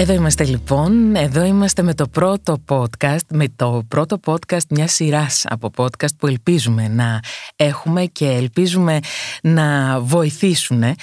Εδώ 0.00 0.12
είμαστε 0.12 0.44
λοιπόν, 0.44 1.14
εδώ 1.14 1.44
είμαστε 1.44 1.82
με 1.82 1.94
το 1.94 2.08
πρώτο 2.08 2.62
podcast, 2.68 3.26
με 3.30 3.44
το 3.56 3.82
πρώτο 3.88 4.20
podcast 4.26 4.66
μια 4.70 4.86
σειράς 4.86 5.44
από 5.48 5.70
podcast 5.76 6.16
που 6.18 6.26
ελπίζουμε 6.26 6.88
να 6.88 7.20
έχουμε 7.56 8.04
και 8.04 8.26
ελπίζουμε 8.26 8.98
να 9.42 10.00
βοηθήσουν. 10.00 10.82
Ε, 10.82 10.96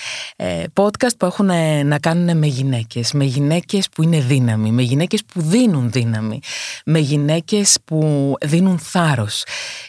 podcast 0.74 1.18
που 1.18 1.26
έχουν 1.26 1.50
να 1.86 2.00
κάνουν 2.00 2.38
με 2.38 2.48
γυναίκες, 2.48 3.12
με 3.14 3.24
γυναίκες 3.24 3.90
που 3.90 4.04
είναι 4.04 4.20
δύναμη, 4.20 4.72
με 4.72 4.82
γυναίκες 4.82 5.24
που 5.26 5.42
δίνουν 5.42 5.92
δύναμη, 5.92 6.40
με 6.86 7.00
γυναίκες 7.00 7.78
που 7.86 8.34
δίνουν 8.42 8.80
θάρρος 8.80 9.44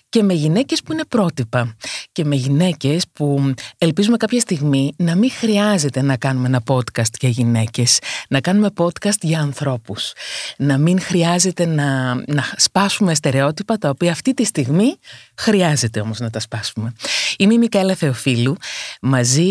και 0.08 0.22
με 0.22 0.32
γυναίκες 0.32 0.82
που 0.82 0.92
είναι 0.92 1.04
πρότυπα. 1.04 1.76
Και 2.12 2.24
με 2.24 2.34
γυναίκες 2.34 3.04
που 3.12 3.54
ελπίζουμε 3.78 4.16
κάποια 4.16 4.40
στιγμή 4.40 4.92
να 4.96 5.16
μην 5.16 5.30
χρειάζεται 5.30 6.02
να 6.02 6.16
κάνουμε 6.16 6.46
ένα 6.46 6.62
podcast 6.66 7.12
για 7.20 7.28
γυναίκες, 7.28 7.98
να 8.28 8.40
κάνουμε 8.40 8.68
podcast 8.76 9.20
για 9.20 9.40
ανθρώπους, 9.40 10.12
να 10.56 10.78
μην 10.78 11.00
χρειάζεται 11.00 11.66
να, 11.66 12.14
να 12.14 12.44
σπάσουμε 12.56 13.14
στερεότυπα 13.14 13.78
τα 13.78 13.88
οποία 13.88 14.10
αυτή 14.10 14.34
τη 14.34 14.44
στιγμή 14.44 14.96
χρειάζεται 15.36 16.00
όμως 16.00 16.18
να 16.18 16.30
τα 16.30 16.40
σπάσουμε. 16.40 16.92
Είμαι 17.38 17.54
η 17.54 17.58
Μικαέλα 17.58 17.94
Θεοφίλου, 17.94 18.56
μαζί 19.00 19.50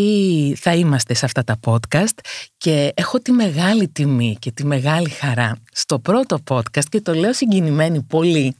θα 0.55 0.75
είμαστε 0.75 1.13
σε 1.13 1.25
αυτά 1.25 1.43
τα 1.43 1.59
podcast 1.65 2.17
και 2.57 2.91
έχω 2.95 3.19
τη 3.19 3.31
μεγάλη 3.31 3.87
τιμή 3.87 4.35
και 4.39 4.51
τη 4.51 4.65
μεγάλη 4.65 5.09
χαρά 5.09 5.55
στο 5.71 5.99
πρώτο 5.99 6.37
podcast 6.49 6.85
και 6.89 7.01
το 7.01 7.13
λέω 7.13 7.33
συγκινημένη 7.33 8.01
πολύ 8.01 8.55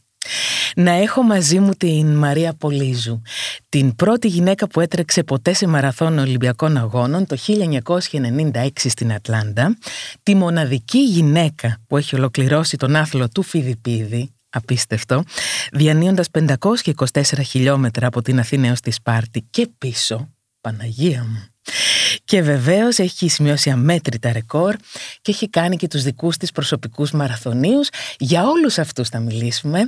να 0.78 0.92
έχω 0.92 1.22
μαζί 1.23 1.59
μου 1.59 1.73
την 1.73 2.16
Μαρία 2.16 2.53
Πολύζου, 2.53 3.22
την 3.70 3.95
πρώτη 3.95 4.28
γυναίκα 4.28 4.67
που 4.67 4.80
έτρεξε 4.80 5.23
ποτέ 5.23 5.53
σε 5.53 5.67
μαραθώνο 5.67 6.22
Ολυμπιακών 6.22 6.78
Αγώνων 6.78 7.25
το 7.25 7.38
1996 7.47 8.67
στην 8.73 9.14
Ατλάντα, 9.14 9.78
τη 10.23 10.36
μοναδική 10.36 11.03
γυναίκα 11.03 11.78
που 11.88 11.97
έχει 11.97 12.16
ολοκληρώσει 12.16 12.78
τον 12.78 12.95
άθλο 12.95 13.30
του 13.30 13.44
Φιδιπίδη, 13.44 14.30
απίστευτο, 14.50 15.23
διανύοντας 15.72 16.28
524 16.31 17.22
χιλιόμετρα 17.45 18.08
από 18.08 18.22
την 18.22 18.39
Αθήνα 18.39 18.67
έως 18.67 18.80
τη 18.80 18.91
Σπάρτη 18.91 19.47
και 19.50 19.69
πίσω, 19.78 20.30
Παναγία 20.62 21.23
μου. 21.23 21.47
Και 22.23 22.41
βεβαίως 22.41 22.97
έχει 22.97 23.30
σημειώσει 23.30 23.69
αμέτρητα 23.69 24.31
ρεκόρ 24.31 24.75
και 25.22 25.31
έχει 25.31 25.50
κάνει 25.50 25.75
και 25.75 25.88
τους 25.88 26.03
δικούς 26.03 26.38
της 26.38 26.52
προσωπικούς 26.52 27.12
μαραθωνίους. 27.12 27.89
Για 28.17 28.47
όλους 28.47 28.78
αυτούς 28.78 29.09
θα 29.09 29.19
μιλήσουμε, 29.19 29.88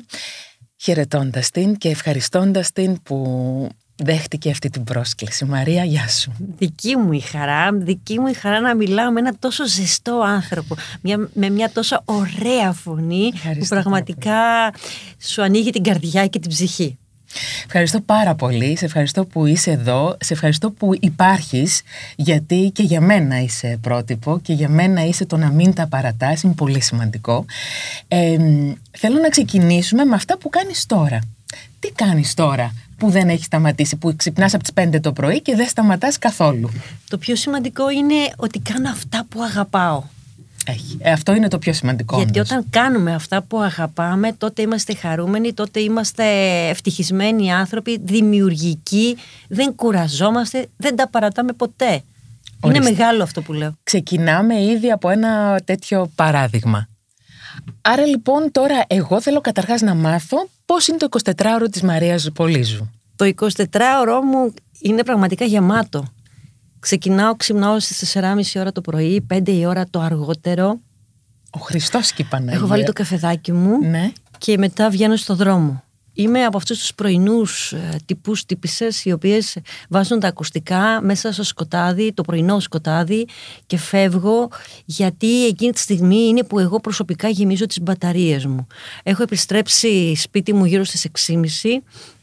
χαιρετώντας 0.81 1.49
την 1.49 1.77
και 1.77 1.89
ευχαριστώντας 1.89 2.71
την 2.71 3.01
που 3.01 3.69
δέχτηκε 3.95 4.49
αυτή 4.49 4.69
την 4.69 4.83
πρόσκληση. 4.83 5.45
Μαρία, 5.45 5.83
γεια 5.83 6.07
σου. 6.07 6.31
Δική 6.57 6.95
μου 6.95 7.11
η 7.11 7.19
χαρά, 7.19 7.73
δική 7.73 8.19
μου 8.19 8.27
η 8.27 8.33
χαρά 8.33 8.59
να 8.59 8.75
μιλάω 8.75 9.11
με 9.11 9.19
ένα 9.19 9.35
τόσο 9.39 9.67
ζεστό 9.67 10.21
άνθρωπο, 10.25 10.75
μια, 11.01 11.29
με 11.33 11.49
μια 11.49 11.71
τόσο 11.71 12.01
ωραία 12.05 12.71
φωνή 12.71 13.31
που 13.59 13.65
πραγματικά 13.67 14.73
σου 15.19 15.41
ανοίγει 15.41 15.69
την 15.69 15.83
καρδιά 15.83 16.27
και 16.27 16.39
την 16.39 16.49
ψυχή. 16.49 16.97
Ευχαριστώ 17.65 17.99
πάρα 18.01 18.35
πολύ. 18.35 18.77
Σε 18.77 18.85
ευχαριστώ 18.85 19.25
που 19.25 19.45
είσαι 19.45 19.71
εδώ. 19.71 20.17
Σε 20.19 20.33
ευχαριστώ 20.33 20.71
που 20.71 20.91
υπάρχεις 20.99 21.81
γιατί 22.15 22.71
και 22.73 22.83
για 22.83 23.01
μένα 23.01 23.41
είσαι 23.41 23.77
πρότυπο 23.81 24.39
και 24.39 24.53
για 24.53 24.69
μένα 24.69 25.05
είσαι 25.05 25.25
το 25.25 25.37
να 25.37 25.49
μην 25.49 25.73
τα 25.73 25.87
παρατάς. 25.87 26.41
Είναι 26.41 26.53
πολύ 26.53 26.81
σημαντικό. 26.81 27.45
Ε, 28.07 28.37
θέλω 28.97 29.19
να 29.21 29.29
ξεκινήσουμε 29.29 30.03
με 30.03 30.15
αυτά 30.15 30.37
που 30.37 30.49
κάνεις 30.49 30.85
τώρα. 30.85 31.19
Τι 31.79 31.91
κάνεις 31.91 32.33
τώρα 32.33 32.73
που 32.97 33.09
δεν 33.09 33.29
έχεις 33.29 33.45
σταματήσει, 33.45 33.95
που 33.95 34.15
ξυπνάς 34.15 34.53
από 34.53 34.63
τις 34.63 34.73
5 34.73 34.99
το 35.01 35.13
πρωί 35.13 35.41
και 35.41 35.55
δεν 35.55 35.67
σταματάς 35.67 36.17
καθόλου; 36.17 36.69
Το 37.09 37.17
πιο 37.17 37.35
σημαντικό 37.35 37.89
είναι 37.89 38.15
ότι 38.37 38.59
κάνω 38.59 38.89
αυτά 38.89 39.25
που 39.29 39.41
αγαπάω. 39.41 40.03
Έχει. 40.69 40.97
Ε, 40.99 41.11
αυτό 41.11 41.33
είναι 41.33 41.47
το 41.47 41.59
πιο 41.59 41.73
σημαντικό. 41.73 42.17
Γιατί 42.17 42.39
όταν 42.39 42.65
κάνουμε 42.69 43.13
αυτά 43.13 43.41
που 43.41 43.59
αγαπάμε, 43.59 44.33
τότε 44.33 44.61
είμαστε 44.61 44.95
χαρούμενοι, 44.95 45.53
τότε 45.53 45.79
είμαστε 45.79 46.23
ευτυχισμένοι 46.69 47.53
άνθρωποι, 47.53 47.99
δημιουργικοί, 48.03 49.17
δεν 49.47 49.75
κουραζόμαστε, 49.75 50.67
δεν 50.77 50.95
τα 50.95 51.09
παρατάμε 51.09 51.53
ποτέ. 51.53 52.01
Είναι 52.65 52.79
μεγάλο 52.79 53.23
αυτό 53.23 53.41
που 53.41 53.53
λέω. 53.53 53.73
Ξεκινάμε 53.83 54.61
ήδη 54.63 54.91
από 54.91 55.09
ένα 55.09 55.61
τέτοιο 55.65 56.11
παράδειγμα. 56.15 56.87
Άρα 57.81 58.05
λοιπόν 58.05 58.51
τώρα 58.51 58.83
εγώ 58.87 59.21
θέλω 59.21 59.41
καταρχάς 59.41 59.81
να 59.81 59.95
μάθω 59.95 60.49
πώς 60.65 60.87
είναι 60.87 60.97
το 60.97 61.07
24ωρο 61.23 61.65
της 61.71 61.81
Μαρίας 61.81 62.29
Πολύζου. 62.33 62.89
Το 63.15 63.31
24ωρο 63.35 64.19
μου 64.31 64.53
είναι 64.79 65.03
πραγματικά 65.03 65.45
γεμάτο. 65.45 66.05
Ξεκινάω, 66.79 67.35
ξυπνάω 67.35 67.79
στις 67.79 68.17
4.30 68.17 68.41
ώρα 68.55 68.71
το 68.71 68.81
πρωί, 68.81 69.25
5 69.33 69.47
η 69.47 69.65
ώρα 69.65 69.85
το 69.89 69.99
αργότερο. 69.99 70.79
Ο 71.49 71.59
Χριστός 71.59 72.11
και 72.11 72.21
η 72.21 72.25
Παναγία. 72.25 72.53
Έχω 72.53 72.67
βάλει 72.67 72.83
το 72.83 72.93
καφεδάκι 72.93 73.51
μου 73.51 73.79
ναι. 73.79 74.11
και 74.37 74.57
μετά 74.57 74.89
βγαίνω 74.89 75.15
στο 75.15 75.35
δρόμο. 75.35 75.83
Είμαι 76.19 76.45
από 76.45 76.57
αυτούς 76.57 76.79
τους 76.79 76.93
πρωινούς 76.93 77.71
ε, 77.71 77.99
τυπούς 78.05 78.45
τύπησες, 78.45 79.05
οι 79.05 79.11
οποίες 79.11 79.57
βάζουν 79.89 80.19
τα 80.19 80.27
ακουστικά 80.27 81.01
μέσα 81.01 81.31
στο 81.31 81.43
σκοτάδι, 81.43 82.13
το 82.13 82.21
πρωινό 82.21 82.59
σκοτάδι 82.59 83.27
και 83.65 83.77
φεύγω 83.77 84.49
γιατί 84.85 85.45
εκείνη 85.45 85.71
τη 85.71 85.79
στιγμή 85.79 86.27
είναι 86.27 86.43
που 86.43 86.59
εγώ 86.59 86.79
προσωπικά 86.79 87.29
γεμίζω 87.29 87.65
τις 87.65 87.81
μπαταρίες 87.81 88.45
μου. 88.45 88.67
Έχω 89.03 89.23
επιστρέψει 89.23 90.15
σπίτι 90.15 90.53
μου 90.53 90.65
γύρω 90.65 90.83
στις 90.83 91.07
6.30 91.27 91.41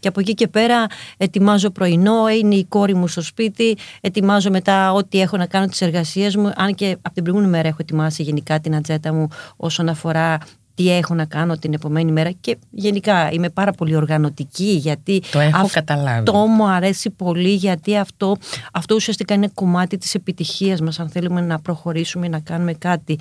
και 0.00 0.08
από 0.08 0.20
εκεί 0.20 0.34
και 0.34 0.48
πέρα 0.48 0.86
ετοιμάζω 1.16 1.70
πρωινό, 1.70 2.28
είναι 2.28 2.54
η 2.54 2.64
κόρη 2.64 2.94
μου 2.94 3.08
στο 3.08 3.22
σπίτι, 3.22 3.76
ετοιμάζω 4.00 4.50
μετά 4.50 4.92
ό,τι 4.92 5.20
έχω 5.20 5.36
να 5.36 5.46
κάνω 5.46 5.66
τις 5.66 5.80
εργασίες 5.80 6.36
μου. 6.36 6.52
Αν 6.56 6.74
και 6.74 6.96
από 7.02 7.14
την 7.14 7.22
προηγούμενη 7.22 7.52
μέρα 7.52 7.68
έχω 7.68 7.78
ετοιμάσει 7.80 8.22
γενικά 8.22 8.60
την 8.60 8.74
ατζέτα 8.74 9.12
μου 9.12 9.28
όσον 9.56 9.88
αφορά 9.88 10.38
τι 10.76 10.90
έχω 10.90 11.14
να 11.14 11.24
κάνω 11.24 11.56
την 11.56 11.72
επομένη 11.74 12.12
μέρα 12.12 12.30
και 12.30 12.56
γενικά 12.70 13.30
είμαι 13.32 13.50
πάρα 13.50 13.72
πολύ 13.72 13.96
οργανωτική 13.96 14.70
γιατί 14.70 15.22
το 15.30 15.38
έχω 15.38 15.56
αυτό 15.56 15.68
καταλάβει. 15.72 16.30
μου 16.30 16.66
αρέσει 16.68 17.10
πολύ 17.10 17.54
γιατί 17.54 17.96
αυτό, 17.96 18.36
αυτό 18.72 18.94
ουσιαστικά 18.94 19.34
είναι 19.34 19.50
κομμάτι 19.54 19.98
της 19.98 20.14
επιτυχίας 20.14 20.80
μας 20.80 21.00
αν 21.00 21.08
θέλουμε 21.08 21.40
να 21.40 21.58
προχωρήσουμε 21.58 22.28
να 22.28 22.38
κάνουμε 22.40 22.72
κάτι. 22.72 23.18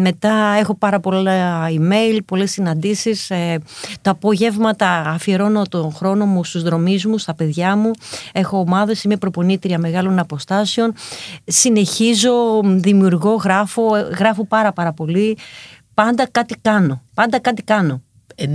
Μετά 0.00 0.56
έχω 0.58 0.74
πάρα 0.74 1.00
πολλά 1.00 1.66
email, 1.68 2.18
πολλές 2.24 2.50
συναντήσεις. 2.50 3.30
Ε, 3.30 3.58
τα 4.02 4.10
απογεύματα 4.10 4.88
αφιερώνω 5.00 5.62
τον 5.68 5.92
χρόνο 5.92 6.26
μου 6.26 6.44
στους 6.44 6.62
δρομείς 6.62 7.06
μου, 7.06 7.18
στα 7.18 7.34
παιδιά 7.34 7.76
μου. 7.76 7.90
Έχω 8.32 8.58
ομάδες, 8.58 9.04
είμαι 9.04 9.16
προπονήτρια 9.16 9.78
μεγάλων 9.78 10.18
αποστάσεων. 10.18 10.92
Συνεχίζω, 11.44 12.60
δημιουργώ, 12.64 13.34
γράφω, 13.34 13.82
γράφω 14.18 14.46
πάρα 14.46 14.72
πάρα 14.72 14.92
πολύ 14.92 15.36
πάντα 15.94 16.26
κάτι 16.26 16.56
κάνω. 16.62 17.02
Πάντα 17.14 17.38
κάτι 17.38 17.62
κάνω. 17.62 18.02
Ε, 18.34 18.46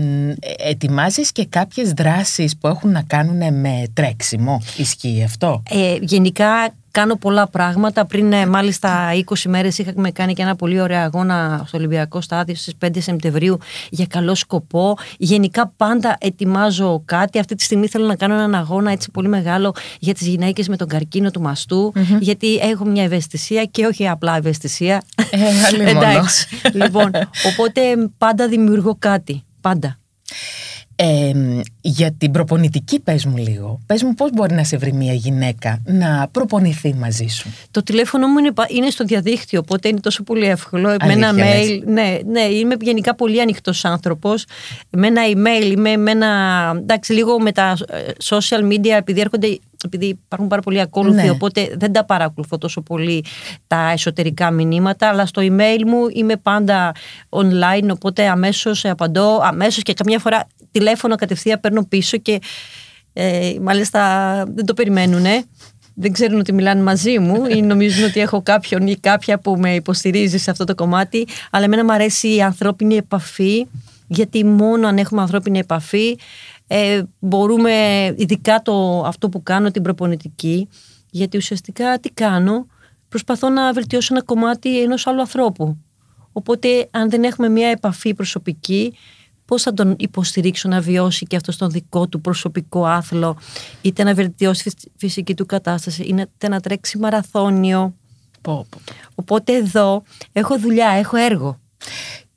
ετοιμάζεις 0.57 1.31
και 1.31 1.45
κάποιες 1.45 1.91
δράσεις 1.91 2.57
που 2.57 2.67
έχουν 2.67 2.91
να 2.91 3.01
κάνουν 3.01 3.53
με 3.53 3.83
τρέξιμο. 3.93 4.61
Ισχύει 4.77 5.23
αυτό; 5.23 5.63
Ε, 5.69 5.95
γενικά 6.01 6.73
κάνω 6.91 7.15
πολλά 7.15 7.47
πράγματα. 7.47 8.05
Πριν 8.05 8.33
ε, 8.33 8.45
μάλιστα 8.45 9.09
20 9.25 9.35
μέρες 9.47 9.77
είχαμε 9.77 10.11
κάνει 10.11 10.33
και 10.33 10.41
ένα 10.41 10.55
πολύ 10.55 10.81
ωραίο 10.81 10.99
αγώνα 10.99 11.63
στο 11.67 11.77
Ολυμπιακό 11.77 12.21
Στάδιο 12.21 12.55
στις 12.55 12.73
5 12.85 12.89
Σεπτεμβρίου 12.97 13.57
για 13.89 14.05
καλό 14.05 14.35
σκοπό. 14.35 14.97
Γενικά 15.17 15.73
πάντα 15.77 16.17
ετοιμάζω 16.19 17.01
κάτι. 17.05 17.39
Αυτή 17.39 17.55
τη 17.55 17.63
στιγμή 17.63 17.87
θέλω 17.87 18.05
να 18.05 18.15
κάνω 18.15 18.33
έναν 18.33 18.55
αγώνα 18.55 18.91
έτσι 18.91 19.11
πολύ 19.11 19.27
μεγάλο 19.27 19.75
για 19.99 20.13
τις 20.13 20.27
γυναίκες 20.27 20.67
με 20.67 20.75
τον 20.75 20.87
καρκίνο 20.87 21.31
του 21.31 21.41
μαστου 21.41 21.93
γιατί 22.19 22.55
έχω 22.55 22.85
μια 22.85 23.03
ευαισθησία 23.03 23.63
και 23.63 23.85
όχι 23.85 24.07
απλά 24.07 24.35
ευαισθησία. 24.35 25.01
Ε, 25.29 25.89
Εντάξει. 25.89 26.47
λοιπόν, 26.73 27.11
οπότε 27.45 27.81
πάντα 28.17 28.47
δημιουργώ 28.47 28.95
κάτι. 28.99 29.43
Πάντα. 29.61 29.99
Ε, 30.95 31.33
για 31.81 32.11
την 32.11 32.31
προπονητική 32.31 32.99
πες 32.99 33.25
μου 33.25 33.37
λίγο. 33.37 33.79
Πες 33.85 34.03
μου 34.03 34.13
πώς 34.13 34.29
μπορεί 34.33 34.53
να 34.53 34.63
σε 34.63 34.77
βρει 34.77 34.93
μια 34.93 35.13
γυναίκα 35.13 35.81
να 35.85 36.27
προπονηθεί 36.31 36.93
μαζί 36.93 37.27
σου. 37.27 37.53
Το 37.71 37.83
τηλέφωνο 37.83 38.27
μου 38.27 38.37
είναι, 38.37 38.51
είναι 38.67 38.89
στο 38.89 39.03
διαδίκτυο, 39.03 39.59
οπότε 39.59 39.87
είναι 39.87 39.99
τόσο 39.99 40.23
πολύ 40.23 40.45
εύκολο. 40.45 40.95
με 41.05 41.13
ένα 41.13 41.31
mail. 41.33 41.81
Ναι, 41.85 42.17
ναι, 42.25 42.41
είμαι 42.41 42.75
γενικά 42.81 43.15
πολύ 43.15 43.41
ανοιχτός 43.41 43.85
άνθρωπος. 43.85 44.45
Με 44.89 45.07
ένα 45.07 45.21
email, 45.33 45.71
είμαι 45.71 45.97
με 45.97 46.11
ένα. 46.11 46.71
Εντάξει, 46.77 47.13
λίγο 47.13 47.39
με 47.39 47.51
τα 47.51 47.77
ε, 47.87 47.97
social 48.23 48.71
media, 48.71 48.95
επειδή 48.97 49.19
έρχονται 49.19 49.59
επειδή 49.85 50.05
υπάρχουν 50.05 50.47
πάρα 50.47 50.61
πολλοί 50.61 50.79
ακόλουθοι, 50.81 51.23
ναι. 51.23 51.29
οπότε 51.29 51.73
δεν 51.77 51.91
τα 51.91 52.05
παρακολουθώ 52.05 52.57
τόσο 52.57 52.81
πολύ 52.81 53.25
τα 53.67 53.91
εσωτερικά 53.91 54.51
μηνύματα, 54.51 55.07
αλλά 55.07 55.25
στο 55.25 55.41
email 55.41 55.83
μου 55.85 56.07
είμαι 56.13 56.35
πάντα 56.35 56.91
online, 57.29 57.87
οπότε 57.91 58.27
αμέσως 58.27 58.85
απαντώ, 58.85 59.39
αμέσως 59.43 59.83
και 59.83 59.93
καμιά 59.93 60.19
φορά 60.19 60.47
τηλέφωνο 60.71 61.15
κατευθείαν 61.15 61.59
παίρνω 61.59 61.78
πίσω 61.87 62.17
και 62.17 62.39
ε, 63.13 63.53
μάλιστα 63.61 64.43
δεν 64.47 64.65
το 64.65 64.73
περιμένουν. 64.73 65.25
δεν 65.93 66.11
ξέρουν 66.11 66.39
ότι 66.39 66.53
μιλάνε 66.53 66.81
μαζί 66.81 67.19
μου 67.19 67.45
ή 67.45 67.61
νομίζουν 67.61 68.03
ότι 68.03 68.19
έχω 68.19 68.41
κάποιον 68.41 68.87
ή 68.87 68.95
κάποια 68.95 69.39
που 69.39 69.57
με 69.57 69.75
υποστηρίζει 69.75 70.37
σε 70.37 70.51
αυτό 70.51 70.63
το 70.63 70.75
κομμάτι. 70.75 71.27
Αλλά 71.51 71.63
εμένα 71.65 71.83
μου 71.83 71.91
αρέσει 71.91 72.35
η 72.35 72.41
ανθρώπινη 72.41 72.95
επαφή, 72.95 73.67
γιατί 74.07 74.45
μόνο 74.45 74.87
αν 74.87 74.97
έχουμε 74.97 75.21
ανθρώπινη 75.21 75.59
επαφή 75.59 76.17
ε, 76.71 77.01
μπορούμε, 77.19 77.71
ειδικά 78.17 78.61
το, 78.61 79.03
αυτό 79.05 79.29
που 79.29 79.43
κάνω, 79.43 79.71
την 79.71 79.81
προπονητική, 79.81 80.67
γιατί 81.09 81.37
ουσιαστικά 81.37 81.99
τι 81.99 82.09
κάνω, 82.09 82.67
προσπαθώ 83.09 83.49
να 83.49 83.73
βελτιώσω 83.73 84.13
ένα 84.15 84.23
κομμάτι 84.23 84.81
ενός 84.81 85.07
άλλου 85.07 85.19
ανθρώπου. 85.19 85.77
Οπότε 86.31 86.87
αν 86.91 87.09
δεν 87.09 87.23
έχουμε 87.23 87.49
μια 87.49 87.67
επαφή 87.67 88.13
προσωπική, 88.13 88.93
πώς 89.49 89.61
θα 89.61 89.73
τον 89.73 89.95
υποστηρίξω 89.97 90.69
να 90.69 90.81
βιώσει 90.81 91.25
και 91.25 91.35
αυτό 91.35 91.57
τον 91.57 91.69
δικό 91.69 92.07
του 92.07 92.21
προσωπικό 92.21 92.85
άθλο, 92.85 93.37
είτε 93.81 94.03
να 94.03 94.13
βελτιώσει 94.13 94.63
τη 94.63 94.89
φυσική 94.97 95.33
του 95.33 95.45
κατάσταση, 95.45 96.03
είτε 96.03 96.47
να 96.47 96.59
τρέξει 96.59 96.97
μαραθώνιο. 96.97 97.93
Πω, 98.41 98.67
Οπότε 99.15 99.55
εδώ 99.55 100.03
έχω 100.31 100.59
δουλειά, 100.59 100.87
έχω 100.89 101.17
έργο. 101.17 101.59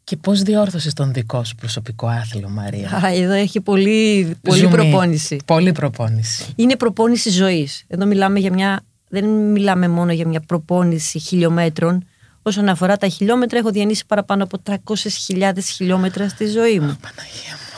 Και 0.05 0.17
πώς 0.17 0.43
διόρθωσες 0.43 0.93
τον 0.93 1.13
δικό 1.13 1.45
σου 1.45 1.55
προσωπικό 1.55 2.07
άθλο, 2.07 2.49
Μαρία; 2.49 2.91
Α, 3.05 3.15
εδώ 3.15 3.33
έχει 3.33 3.61
πολύ, 3.61 4.35
πολύ 4.43 4.69
προπόνηση. 4.69 5.41
Πολύ 5.47 5.73
προπόνηση. 5.73 6.53
Είναι 6.57 6.77
προπόνηση 6.77 7.31
ζωής. 7.31 7.85
Εδώ 7.87 8.07
μιλάμε 8.07 8.39
για 8.39 8.53
μια, 8.53 8.85
δεν 9.09 9.25
μιλάμε 9.29 9.89
μόνο 9.89 10.13
για 10.13 10.29
μια 10.29 10.41
προπόνηση 10.41 11.19
χιλιόμετρων, 11.19 12.05
Όσον 12.43 12.69
αφορά 12.69 12.97
τα 12.97 13.09
χιλιόμετρα, 13.09 13.59
έχω 13.59 13.71
διανύσει 13.71 14.07
παραπάνω 14.07 14.45
από 14.45 14.59
300.000 14.67 15.53
χιλιόμετρα 15.63 16.29
στη 16.29 16.47
ζωή 16.47 16.81
μου. 16.81 16.99
Παναγία 17.01 17.53
μου. 17.53 17.73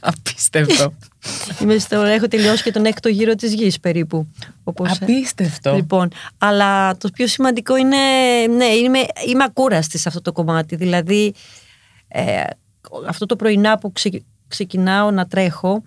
Απίστευτο. 0.00 0.94
Είμαι 1.62 1.78
στο, 1.78 2.00
έχω 2.00 2.28
τελειώσει 2.28 2.62
και 2.62 2.70
τον 2.70 2.84
έκτο 2.84 3.08
γύρο 3.08 3.34
της 3.34 3.54
γης 3.54 3.80
περίπου. 3.80 4.26
Όπως, 4.64 4.90
ε, 4.90 4.98
Απίστευτο. 5.00 5.74
Λοιπόν, 5.74 6.08
αλλά 6.38 6.96
το 6.96 7.08
πιο 7.08 7.26
σημαντικό 7.26 7.76
είναι, 7.76 7.96
ναι, 8.56 8.64
είμαι, 8.64 8.98
είμαι 9.26 9.44
ακούραστη 9.44 9.98
σε 9.98 10.08
αυτό 10.08 10.20
το 10.20 10.32
κομμάτι. 10.32 10.76
Δηλαδή, 10.76 11.34
ε, 12.08 12.42
αυτό 13.06 13.26
το 13.26 13.36
πρωινά 13.36 13.78
που 13.78 13.92
ξεκινάω 14.48 15.10
να 15.10 15.26
τρέχω, 15.26 15.82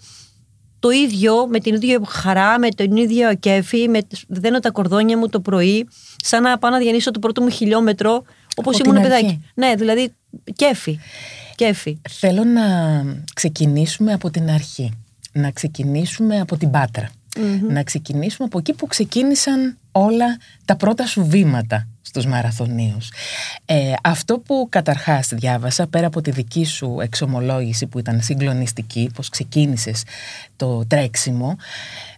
το 0.85 0.91
ίδιο, 0.91 1.47
με 1.47 1.59
την 1.59 1.75
ίδια 1.75 1.99
χαρά, 2.07 2.59
με 2.59 2.69
τον 2.69 2.95
ίδιο 2.95 3.35
κέφι, 3.35 3.89
με, 3.89 3.99
δένω 4.27 4.59
τα 4.59 4.71
κορδόνια 4.71 5.17
μου 5.17 5.29
το 5.29 5.39
πρωί, 5.39 5.87
σαν 6.17 6.41
να 6.43 6.57
πάω 6.57 6.71
να 6.71 6.77
διανύσω 6.77 7.11
το 7.11 7.19
πρώτο 7.19 7.41
μου 7.41 7.49
χιλιόμετρο, 7.49 8.23
όπως 8.55 8.79
ήμουν 8.79 9.01
παιδάκι. 9.01 9.45
Ναι, 9.53 9.73
δηλαδή 9.77 10.13
κέφι. 10.55 10.99
κέφι. 11.55 11.97
Θέλω 12.09 12.43
να 12.43 12.61
ξεκινήσουμε 13.33 14.13
από 14.13 14.29
την 14.29 14.49
αρχή. 14.49 14.91
Να 15.31 15.51
ξεκινήσουμε 15.51 16.39
από 16.39 16.57
την 16.57 16.71
πατρα 16.71 17.09
Να 17.69 17.83
ξεκινήσουμε 17.83 18.47
από 18.47 18.57
εκεί 18.57 18.73
που 18.73 18.87
ξεκίνησαν 18.87 19.77
όλα 19.97 20.37
τα 20.65 20.75
πρώτα 20.75 21.05
σου 21.05 21.25
βήματα 21.25 21.87
στους 22.01 22.25
μαραθωνίους. 22.25 23.11
Ε, 23.65 23.93
αυτό 24.03 24.39
που 24.39 24.67
καταρχάς 24.69 25.27
διάβασα, 25.27 25.87
πέρα 25.87 26.07
από 26.07 26.21
τη 26.21 26.31
δική 26.31 26.65
σου 26.65 26.97
εξομολόγηση 27.01 27.87
που 27.87 27.99
ήταν 27.99 28.21
συγκλονιστική, 28.21 29.11
πως 29.15 29.29
ξεκίνησες 29.29 30.03
το 30.55 30.85
τρέξιμο, 30.87 31.57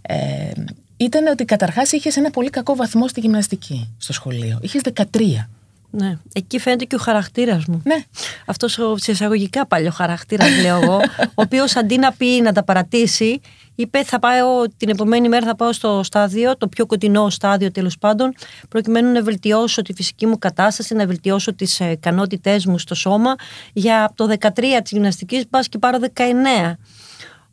ε, 0.02 0.52
ήταν 0.98 1.28
ότι 1.28 1.46
καταρχάς 1.46 1.92
είχες 1.92 2.18
ένα 2.18 2.30
πολύ 2.30 2.50
κακό 2.50 2.76
βαθμό 2.76 3.08
στη 3.08 3.20
γυμναστική 3.20 3.90
στο 3.98 4.14
σχολείο. 4.14 4.60
Είχες 4.62 4.82
13. 4.82 5.50
Ναι, 5.92 6.18
εκεί 6.34 6.60
φαίνεται 6.60 6.86
και 6.86 6.96
ο 6.96 7.00
χαρακτήρας 7.00 7.66
μου. 7.66 7.82
Ναι. 7.84 7.96
Αυτός 8.46 8.78
ο 8.78 8.96
εισαγωγικά 9.08 9.66
παλιό 9.66 9.92
χαρακτήρας, 9.92 10.62
λέω 10.62 10.82
εγώ, 10.82 10.96
ο 11.20 11.42
οποίος 11.42 11.76
αντί 11.76 11.98
να 11.98 12.12
πει 12.12 12.42
να 12.42 12.52
τα 12.54 12.64
παρατήσει, 12.64 13.42
είπε 13.78 14.04
θα 14.04 14.20
πάω 14.20 14.64
την 14.78 14.90
επομένη 14.90 15.30
μέρα 15.30 15.46
θα 15.46 15.56
πάω 15.56 15.74
στο 15.74 16.04
στάδιο, 16.04 16.58
το 16.58 16.68
πιο 16.68 16.86
κοντινό 16.86 17.30
στάδιο 17.30 17.72
τέλος 17.72 17.98
πάντων, 17.98 18.34
προκειμένου 18.70 19.12
να 19.12 19.22
βελτιώσω 19.22 19.82
τη 19.82 19.94
φυσική 19.94 20.26
μου 20.26 20.38
κατάσταση, 20.38 20.96
να 20.96 21.06
βελτιώσω 21.06 21.54
τις 21.54 21.80
ε, 21.80 21.92
ικανότητές 21.92 22.66
μου 22.66 22.78
στο 22.78 22.96
σώμα. 22.96 23.36
Για 23.74 24.12
το 24.16 24.28
13 24.40 24.50
της 24.84 24.92
γυμναστικής 24.92 25.48
πας 25.48 25.68
και 25.68 25.78
πάρω 25.78 25.98
19. 26.16 26.22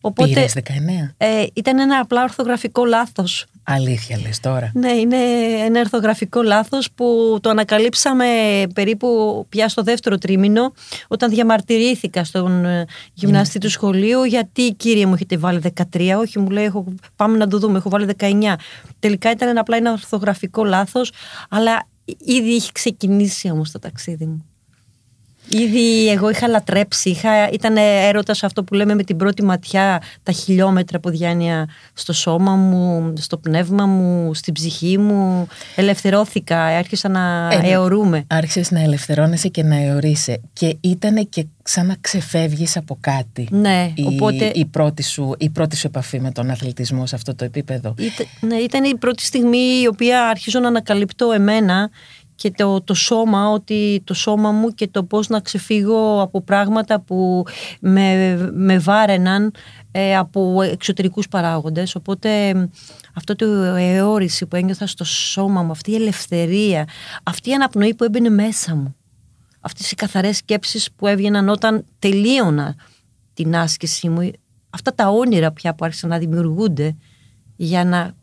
Οπότε, 0.07 0.29
Πήρες 0.29 0.53
19. 0.55 1.15
Ε, 1.17 1.47
ήταν 1.55 1.79
ένα 1.79 1.99
απλά 1.99 2.23
ορθογραφικό 2.23 2.85
λάθος. 2.85 3.47
Αλήθεια 3.63 4.19
λες 4.19 4.41
τώρα. 4.41 4.71
Ναι, 4.75 4.91
είναι 4.93 5.17
ένα 5.65 5.81
ορθογραφικό 5.81 6.43
λάθος 6.43 6.91
που 6.95 7.39
το 7.41 7.51
ανακαλύψαμε 7.51 8.27
περίπου 8.75 9.09
πια 9.49 9.69
στο 9.69 9.83
δεύτερο 9.83 10.19
τρίμηνο 10.19 10.73
όταν 11.09 11.31
διαμαρτυρήθηκα 11.31 12.25
στον 12.25 12.65
ε, 12.65 12.85
γυμναστή 13.13 13.59
του 13.59 13.71
σχολείου 13.71 14.25
γιατί 14.25 14.73
κύριε 14.77 15.07
μου 15.07 15.15
έχετε 15.15 15.37
βάλει 15.37 15.61
13, 15.93 16.13
όχι 16.19 16.39
μου 16.39 16.51
λέει 16.51 16.65
έχω, 16.65 16.85
πάμε 17.17 17.37
να 17.37 17.49
το 17.49 17.59
δούμε, 17.59 17.79
έχω 17.79 17.89
βάλει 17.89 18.09
19. 18.19 18.55
Τελικά 18.99 19.31
ήταν 19.31 19.59
απλά 19.59 19.77
ένα 19.77 19.93
ορθογραφικό 19.93 20.65
λάθος 20.65 21.13
αλλά 21.49 21.87
ήδη 22.25 22.51
είχε 22.51 22.71
ξεκινήσει 22.73 23.51
όμως 23.51 23.71
το 23.71 23.79
ταξίδι 23.79 24.27
μου. 24.27 24.45
Ήδη 25.49 26.09
εγώ 26.09 26.31
είχα 26.31 26.49
λατρέψει, 26.49 27.11
είχα, 27.11 27.49
ήταν 27.51 27.77
έρωτας 27.77 28.43
αυτό 28.43 28.65
που 28.65 28.75
λέμε 28.75 28.95
με 28.95 29.03
την 29.03 29.17
πρώτη 29.17 29.45
ματιά 29.45 30.03
τα 30.23 30.33
χιλιόμετρα 30.33 31.01
που 31.01 31.11
διάνοια 31.11 31.69
στο 31.93 32.13
σώμα 32.13 32.55
μου, 32.55 33.13
στο 33.17 33.37
πνεύμα 33.37 33.87
μου, 33.87 34.35
στην 34.35 34.55
ψυχή 34.55 34.99
μου. 34.99 35.47
Ελευθερώθηκα, 35.77 36.65
άρχισα 36.65 37.09
να 37.09 37.49
ε, 37.53 37.61
αιωρούμε. 37.63 38.25
Άρχισες 38.27 38.71
να 38.71 38.81
ελευθερώνεσαι 38.81 39.49
και 39.49 39.63
να 39.63 39.77
αιωρείσαι 39.77 40.41
και 40.53 40.77
ήταν 40.81 41.29
και 41.29 41.47
σαν 41.63 41.87
να 41.87 41.97
ξεφεύγεις 42.01 42.77
από 42.77 42.99
κάτι. 43.01 43.49
Ναι, 43.51 43.93
η, 43.95 44.05
οπότε... 44.07 44.53
Η 44.55 44.65
πρώτη, 44.65 45.03
σου, 45.03 45.35
η 45.39 45.51
πρώτη 45.51 45.77
σου 45.77 45.87
επαφή 45.87 46.21
με 46.21 46.31
τον 46.31 46.51
αθλητισμό 46.51 47.07
σε 47.07 47.15
αυτό 47.15 47.35
το 47.35 47.45
επίπεδο. 47.45 47.95
ναι, 48.41 48.57
ήταν 48.57 48.85
η 48.85 48.97
πρώτη 48.97 49.23
στιγμή 49.23 49.81
η 49.83 49.87
οποία 49.87 50.29
αρχίζω 50.29 50.59
να 50.59 50.69
ανακαλυπτώ 50.69 51.33
εμένα 51.33 51.91
και 52.35 52.51
το, 52.51 52.81
το 52.81 52.95
σώμα, 52.95 53.49
ότι 53.51 54.03
το 54.05 54.15
σώμα 54.15 54.51
μου 54.51 54.69
και 54.69 54.89
το 54.89 55.05
πώς 55.05 55.29
να 55.29 55.41
ξεφύγω 55.41 56.21
από 56.21 56.43
πράγματα 56.43 57.01
που 57.01 57.45
με, 57.81 58.37
με 58.53 58.79
βάρεναν 58.79 59.53
ε, 59.91 60.17
από 60.17 60.63
εξωτερικούς 60.63 61.29
παράγοντες. 61.29 61.95
Οπότε 61.95 62.55
αυτό 63.15 63.35
το 63.35 63.47
αιώρηση 63.77 64.47
που 64.47 64.57
ένιωθα 64.57 64.87
στο 64.87 65.05
σώμα 65.05 65.63
μου, 65.63 65.71
αυτή 65.71 65.91
η 65.91 65.95
ελευθερία, 65.95 66.89
αυτή 67.23 67.51
η 67.51 67.55
αναπνοή 67.55 67.95
που 67.95 68.05
έμπαινε 68.05 68.29
μέσα 68.29 68.75
μου, 68.75 68.97
αυτές 69.61 69.91
οι 69.91 69.95
καθαρές 69.95 70.37
σκέψεις 70.37 70.93
που 70.93 71.07
έβγαιναν 71.07 71.49
όταν 71.49 71.85
τελείωνα 71.99 72.75
την 73.35 73.57
άσκηση 73.57 74.09
μου, 74.09 74.31
αυτά 74.71 74.95
τα 74.95 75.09
όνειρα 75.09 75.53
πια 75.53 75.75
που 75.75 75.85
άρχισαν 75.85 76.11
να 76.11 76.19
δημιουργούνται 76.19 76.97
για 77.57 77.85
να 77.85 78.15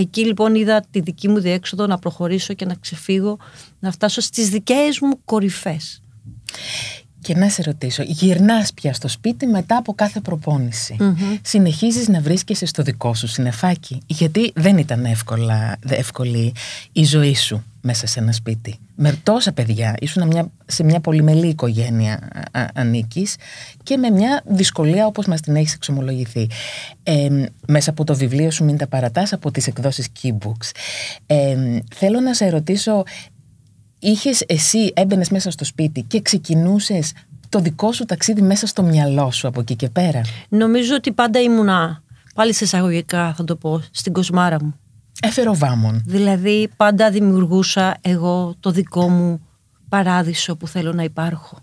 Εκεί 0.00 0.24
λοιπόν 0.24 0.54
είδα 0.54 0.84
τη 0.90 1.00
δική 1.00 1.28
μου 1.28 1.40
διέξοδο 1.40 1.86
να 1.86 1.98
προχωρήσω 1.98 2.54
και 2.54 2.64
να 2.64 2.74
ξεφύγω, 2.74 3.38
να 3.78 3.90
φτάσω 3.90 4.20
στις 4.20 4.48
δικές 4.48 4.98
μου 5.00 5.20
κορυφές. 5.24 6.02
Και 7.20 7.34
να 7.34 7.48
σε 7.48 7.62
ρωτήσω, 7.62 8.02
γυρνάς 8.02 8.72
πια 8.72 8.92
στο 8.92 9.08
σπίτι 9.08 9.46
μετά 9.46 9.76
από 9.76 9.94
κάθε 9.94 10.20
προπόνηση. 10.20 10.96
Συνεχίζεις 11.42 12.08
να 12.08 12.20
βρίσκεσαι 12.20 12.66
στο 12.66 12.82
δικό 12.82 13.14
σου 13.14 13.26
συνεφάκι, 13.26 14.00
γιατί 14.06 14.52
δεν 14.54 14.78
ήταν 14.78 15.04
εύκολα, 15.04 15.76
εύκολη 15.88 16.54
η 16.92 17.04
ζωή 17.04 17.34
σου 17.34 17.64
μέσα 17.80 18.06
σε 18.06 18.20
ένα 18.20 18.32
σπίτι. 18.32 18.78
Με 18.94 19.18
τόσα 19.22 19.52
παιδιά, 19.52 19.94
ήσουν 20.00 20.26
μια, 20.26 20.50
σε 20.66 20.84
μια 20.84 21.00
πολυμελή 21.00 21.48
οικογένεια 21.48 22.28
ανήκεις 22.74 23.36
και 23.82 23.96
με 23.96 24.10
μια 24.10 24.42
δυσκολία 24.46 25.06
όπως 25.06 25.26
μας 25.26 25.40
την 25.40 25.56
έχεις 25.56 25.74
εξομολογηθεί. 25.74 26.50
Ε, 27.02 27.28
μέσα 27.66 27.90
από 27.90 28.04
το 28.04 28.14
βιβλίο 28.14 28.50
σου 28.50 28.64
«Μην 28.64 28.76
τα 28.76 28.86
παρατάς» 28.86 29.32
από 29.32 29.50
τις 29.50 29.66
εκδόσεις 29.66 30.08
Keybooks. 30.22 30.70
Ε, 31.26 31.56
θέλω 31.94 32.20
να 32.20 32.34
σε 32.34 32.48
ρωτήσω, 32.48 33.02
είχες 33.98 34.44
εσύ, 34.46 34.92
έμπαινες 34.94 35.30
μέσα 35.30 35.50
στο 35.50 35.64
σπίτι 35.64 36.02
και 36.02 36.20
ξεκινούσες 36.20 37.12
το 37.48 37.58
δικό 37.58 37.92
σου 37.92 38.04
ταξίδι 38.04 38.42
μέσα 38.42 38.66
στο 38.66 38.82
μυαλό 38.82 39.30
σου 39.30 39.48
από 39.48 39.60
εκεί 39.60 39.76
και 39.76 39.88
πέρα; 39.88 40.20
Νομίζω 40.48 40.94
ότι 40.94 41.12
πάντα 41.12 41.40
ήμουνα, 41.40 42.02
πάλι 42.34 42.52
σε 42.52 42.64
εισαγωγικά 42.64 43.34
θα 43.34 43.44
το 43.44 43.56
πω, 43.56 43.82
στην 43.90 44.12
κοσμάρα 44.12 44.64
μου. 44.64 44.74
Εφεροβάμων. 45.22 46.02
Δηλαδή 46.06 46.70
πάντα 46.76 47.10
δημιουργούσα 47.10 47.96
εγώ 48.00 48.54
το 48.60 48.70
δικό 48.70 49.08
μου 49.08 49.40
παράδεισο 49.88 50.56
που 50.56 50.68
θέλω 50.68 50.92
να 50.92 51.02
υπάρχω. 51.02 51.58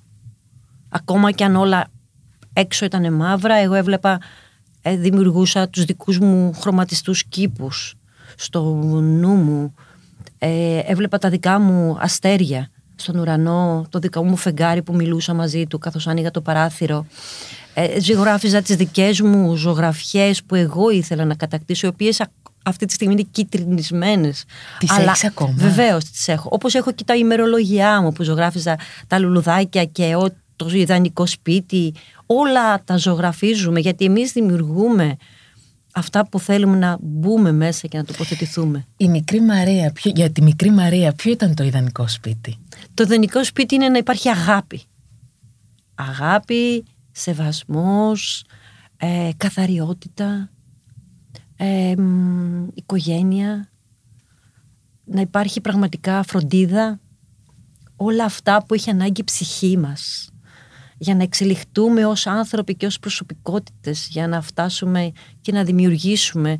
Ακόμα 0.89 1.31
και 1.31 1.43
αν 1.43 1.55
όλα 1.55 1.87
έξω 2.53 2.85
ήταν 2.85 3.13
μαύρα, 3.13 3.55
εγώ 3.55 3.73
έβλεπα, 3.73 4.19
ε, 4.81 4.95
δημιουργούσα 4.95 5.69
τους 5.69 5.85
δικούς 5.85 6.19
μου 6.19 6.53
χρωματιστούς 6.53 7.23
κήπους 7.23 7.95
στο 8.35 8.61
νου 9.01 9.33
μου. 9.35 9.73
Ε, 10.47 10.79
έβλεπα 10.85 11.17
τα 11.17 11.29
δικά 11.29 11.59
μου 11.59 11.97
αστέρια 11.99 12.69
στον 12.95 13.17
ουρανό, 13.17 13.85
το 13.89 13.99
δικό 13.99 14.23
μου 14.23 14.35
φεγγάρι 14.35 14.81
που 14.81 14.95
μιλούσα 14.95 15.33
μαζί 15.33 15.65
του 15.65 15.77
καθώς 15.77 16.07
άνοιγα 16.07 16.31
το 16.31 16.41
παράθυρο. 16.41 17.05
Ε, 17.73 17.99
ζωγράφιζα 18.01 18.61
τις 18.61 18.75
δικές 18.75 19.21
μου 19.21 19.55
ζωγραφιές 19.55 20.43
που 20.43 20.55
εγώ 20.55 20.89
ήθελα 20.89 21.25
να 21.25 21.35
κατακτήσω, 21.35 21.87
οι 21.87 21.89
οποίες 21.89 22.21
αυτή 22.63 22.85
τη 22.85 22.93
στιγμή 22.93 23.13
είναι 23.13 23.27
κυτρινισμένε. 23.31 24.33
Τις 24.79 24.97
έχεις 24.97 25.23
ακόμα; 25.23 25.53
Βεβαίως 25.55 26.03
τις 26.03 26.27
έχω. 26.27 26.49
Όπως 26.51 26.73
έχω 26.73 26.91
και 26.91 27.03
τα 27.03 27.15
ημερολογιά 27.15 28.01
μου 28.01 28.11
που 28.11 28.23
ζωγράφιζα 28.23 28.75
τα 29.07 29.19
λουλουδάκια 29.19 29.85
και 29.85 30.15
το 30.55 30.69
ιδανικό 30.69 31.25
σπίτι. 31.25 31.93
Όλα 32.25 32.83
τα 32.83 32.97
ζωγραφίζουμε 32.97 33.79
γιατί 33.79 34.05
εμείς 34.05 34.31
δημιουργούμε 34.31 35.17
αυτά 35.95 36.27
που 36.29 36.39
θέλουμε 36.39 36.77
να 36.77 36.97
μπούμε 37.01 37.51
μέσα 37.51 37.87
και 37.87 37.97
να 37.97 38.05
τοποθετηθούμε. 38.05 38.85
Η 38.97 39.07
μικρή 39.07 39.41
Μαρία, 39.41 39.91
ποιο, 39.91 40.11
για 40.15 40.31
τη 40.31 40.41
μικρή 40.41 40.69
Μαρία, 40.71 41.13
ποιο 41.13 41.31
ήταν 41.31 41.55
το 41.55 41.63
ιδανικό 41.63 42.07
σπίτι; 42.07 42.57
Το 42.93 43.03
ιδανικό 43.03 43.43
σπίτι 43.43 43.75
είναι 43.75 43.89
να 43.89 43.97
υπάρχει 43.97 44.29
αγάπη. 44.29 44.81
Αγάπη, 45.95 46.85
σεβασμός, 47.11 48.45
ε, 48.97 49.29
καθαριότητα, 49.37 50.49
ε, 51.55 51.93
οικογένεια, 52.73 53.69
να 55.03 55.21
υπάρχει 55.21 55.61
πραγματικά 55.61 56.23
φροντίδα, 56.23 56.99
όλα 57.95 58.23
αυτά 58.23 58.63
που 58.65 58.73
έχει 58.73 58.89
ανάγκη 58.89 59.21
η 59.21 59.23
ψυχή 59.23 59.77
μας 59.77 60.29
για 60.97 61.15
να 61.15 61.23
εξελιχτούμε 61.23 62.05
ως 62.05 62.27
άνθρωποι 62.27 62.75
και 62.75 62.85
ως 62.85 62.99
προσωπικότητες, 62.99 64.07
για 64.07 64.27
να 64.27 64.41
φτάσουμε 64.41 65.11
και 65.41 65.51
να 65.51 65.63
δημιουργήσουμε 65.63 66.57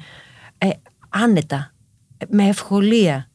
ε, 0.57 0.69
άνετα, 1.09 1.73
με 2.29 2.47
ευκολία. 2.47 3.29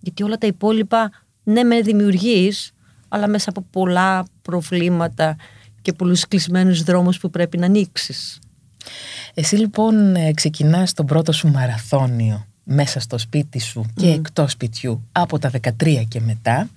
Γιατί 0.00 0.22
όλα 0.22 0.38
τα 0.38 0.46
υπόλοιπα, 0.46 1.10
ναι 1.42 1.62
με 1.62 1.80
δημιουργείς, 1.80 2.72
αλλά 3.08 3.28
μέσα 3.28 3.50
από 3.50 3.64
πολλά 3.70 4.24
προβλήματα 4.42 5.36
και 5.82 5.92
πολλούς 5.92 6.28
κλεισμένους 6.28 6.82
δρόμους 6.82 7.18
που 7.18 7.30
πρέπει 7.30 7.58
να 7.58 7.66
ανοίξεις. 7.66 8.38
Εσύ 9.34 9.56
λοιπόν 9.56 10.14
ε, 10.16 10.32
ξεκινάς 10.32 10.92
τον 10.92 11.06
πρώτο 11.06 11.32
σου 11.32 11.48
μαραθώνιο 11.48 12.46
μέσα 12.64 13.00
στο 13.00 13.18
σπίτι 13.18 13.60
σου 13.60 13.84
και 13.94 14.10
εκτός 14.10 14.52
σπιτιού 14.52 15.08
από 15.12 15.38
τα 15.38 15.50
13 15.80 16.04
και 16.08 16.20
μετά 16.20 16.68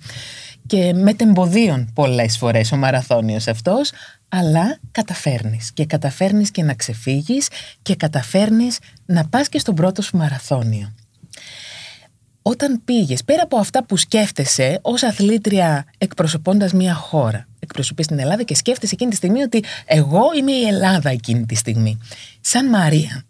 και 0.66 0.92
μετεμποδίων 0.92 1.90
πολλές 1.94 2.36
φορές 2.36 2.72
ο 2.72 2.76
μαραθώνιος 2.76 3.46
αυτός, 3.46 3.90
αλλά 4.28 4.78
καταφέρνεις 4.90 5.72
και 5.72 5.86
καταφέρνεις 5.86 6.50
και 6.50 6.62
να 6.62 6.74
ξεφύγεις 6.74 7.48
και 7.82 7.96
καταφέρνεις 7.96 8.78
να 9.06 9.28
πας 9.28 9.48
και 9.48 9.58
στον 9.58 9.74
πρώτο 9.74 10.02
σου 10.02 10.16
μαραθώνιο. 10.16 10.94
Όταν 12.42 12.80
πήγες, 12.84 13.24
πέρα 13.24 13.42
από 13.42 13.56
αυτά 13.56 13.84
που 13.84 13.96
σκέφτεσαι 13.96 14.78
ως 14.82 15.02
αθλήτρια 15.02 15.84
εκπροσωπώντας 15.98 16.72
μια 16.72 16.94
χώρα, 16.94 17.46
εκπροσωπείς 17.58 18.06
την 18.06 18.18
Ελλάδα 18.18 18.42
και 18.42 18.54
σκέφτεσαι 18.54 18.94
εκείνη 18.94 19.10
τη 19.10 19.16
στιγμή 19.16 19.42
ότι 19.42 19.64
εγώ 19.84 20.22
είμαι 20.38 20.52
η 20.52 20.66
Ελλάδα 20.66 21.10
εκείνη 21.10 21.46
τη 21.46 21.54
στιγμή. 21.54 21.98
Σαν 22.40 22.68
Μαρία, 22.68 23.22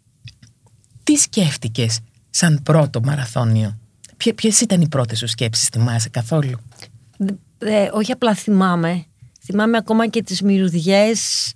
τι 1.02 1.16
σκέφτηκες 1.16 1.98
σαν 2.30 2.60
πρώτο 2.62 3.00
μαραθώνιο; 3.00 3.78
Ποιες 4.34 4.60
ήταν 4.60 4.80
οι 4.80 4.88
πρώτες 4.88 5.18
σου 5.18 5.26
σκέψεις, 5.26 5.68
θυμάσαι 5.68 6.08
καθόλου; 6.08 6.58
Ε, 7.58 7.88
όχι 7.92 8.12
απλά 8.12 8.34
θυμάμαι. 8.34 9.04
Θυμάμαι 9.44 9.76
ακόμα 9.76 10.06
και 10.06 10.22
τις 10.22 10.42
μυρουδιές 10.42 11.52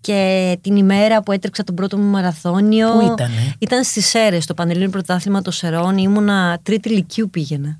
και 0.00 0.58
την 0.60 0.76
ημέρα 0.76 1.22
που 1.22 1.32
έτρεξα 1.32 1.64
τον 1.64 1.74
πρώτο 1.74 1.98
μου 1.98 2.10
μαραθώνιο. 2.10 2.90
Πού 2.92 3.12
ήτανε; 3.12 3.54
Ήταν 3.58 3.84
στις 3.84 4.06
Σέρες, 4.06 4.46
το 4.46 4.54
Πανελλήνιο 4.54 4.90
Πρωτάθλημα 4.90 5.42
των 5.42 5.52
Σερών. 5.52 5.98
Ήμουνα 5.98 6.58
τρίτη 6.62 6.88
λυκείου 6.88 7.30
πήγαινα. 7.30 7.78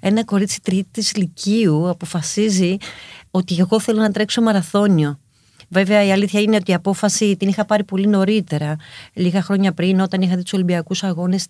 Ένα 0.00 0.24
κορίτσι 0.24 0.60
τρίτης 0.62 1.16
λυκείου 1.16 1.88
αποφασίζει 1.88 2.76
ότι 3.30 3.56
εγώ 3.58 3.80
θέλω 3.80 4.00
να 4.00 4.10
τρέξω 4.10 4.42
μαραθώνιο. 4.42 5.18
Βέβαια, 5.68 6.04
η 6.04 6.12
αλήθεια 6.12 6.40
είναι 6.40 6.56
ότι 6.56 6.70
η 6.70 6.74
απόφαση 6.74 7.36
την 7.36 7.48
είχα 7.48 7.64
πάρει 7.64 7.84
πολύ 7.84 8.06
νωρίτερα, 8.06 8.76
λίγα 9.12 9.42
χρόνια 9.42 9.72
πριν, 9.72 10.00
όταν 10.00 10.20
είχα 10.20 10.36
δει 10.36 10.42
τους 10.42 10.52
Ολυμπιακούς 10.52 11.02
Αγώνες 11.02 11.46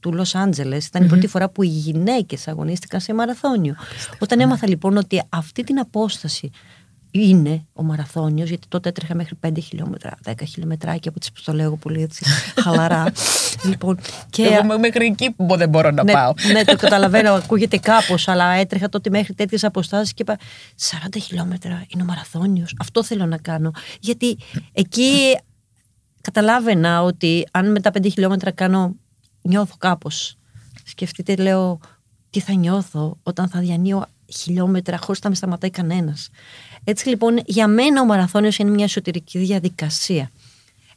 του 0.00 0.12
Λος 0.12 0.34
Άντζελες. 0.34 0.88
η 1.02 1.04
πρώτη 1.06 1.26
φορά 1.26 1.48
που 1.48 1.62
οι 1.62 1.66
γυναίκες 1.66 2.48
αγωνίστηκαν 2.48 3.00
σε 3.00 3.14
μαραθώνιο. 3.14 3.74
Όταν 4.18 4.40
έμαθα 4.40 4.68
λοιπόν 4.68 4.96
ότι 4.96 5.22
αυτή 5.28 5.64
την 5.64 5.78
απόσταση 5.78 6.50
είναι 7.12 7.66
ο 7.72 7.82
μαραθώνιος, 7.82 8.48
γιατί 8.48 8.66
τότε 8.68 8.88
έτρεχα 8.88 9.14
μέχρι 9.14 9.38
5 9.46 9.50
χιλιόμετρα, 9.62 10.18
10 10.24 10.32
χιλιόμετράκια 10.48 11.10
από 11.10 11.20
τις 11.20 11.32
που 11.32 11.40
το 11.44 11.52
λέω 11.52 11.76
πολύ 11.76 12.02
έτσι 12.02 12.24
χαλαρά. 12.62 13.12
λοιπόν, 13.64 13.98
και... 14.30 14.42
Εγώ 14.42 14.78
μέχρι 14.78 15.06
εκεί 15.06 15.30
που 15.30 15.56
δεν 15.56 15.68
μπορώ 15.68 15.90
να 15.90 16.04
ναι, 16.04 16.12
πάω. 16.12 16.32
Ναι, 16.52 16.64
το 16.64 16.76
καταλαβαίνω, 16.76 17.32
ακούγεται 17.42 17.76
κάπως, 17.76 18.28
αλλά 18.28 18.52
έτρεχα 18.52 18.88
τότε 18.88 19.10
μέχρι 19.10 19.34
τέτοιες 19.34 19.64
αποστάσεις 19.64 20.14
και 20.14 20.22
είπα 20.22 20.38
40 21.08 21.16
χιλιόμετρα 21.22 21.84
είναι 21.88 22.02
ο 22.02 22.06
μαραθώνιος, 22.06 22.74
αυτό 22.78 23.04
θέλω 23.04 23.26
να 23.26 23.36
κάνω. 23.36 23.70
Γιατί 24.00 24.38
εκεί 24.72 25.38
καταλάβαινα 26.20 27.02
ότι 27.02 27.46
αν 27.50 27.70
με 27.70 27.80
τα 27.80 27.90
5 27.94 28.02
χιλιόμετρα 28.02 28.50
κάνω, 28.50 28.94
νιώθω 29.42 29.74
κάπως. 29.78 30.36
Σκεφτείτε, 30.84 31.36
λέω, 31.36 31.80
τι 32.30 32.40
θα 32.40 32.52
νιώθω 32.52 33.18
όταν 33.22 33.48
θα 33.48 33.60
διανύω 33.60 34.04
χιλιόμετρα 34.36 34.98
χωρίς 34.98 35.20
να 35.20 35.28
με 35.28 35.34
σταματάει 35.34 35.70
κανένας. 35.70 36.28
Έτσι 36.84 37.08
λοιπόν 37.08 37.42
για 37.46 37.66
μένα 37.66 38.00
ο 38.00 38.04
μαραθώνιος 38.04 38.58
είναι 38.58 38.70
μια 38.70 38.84
εσωτερική 38.84 39.38
διαδικασία. 39.38 40.30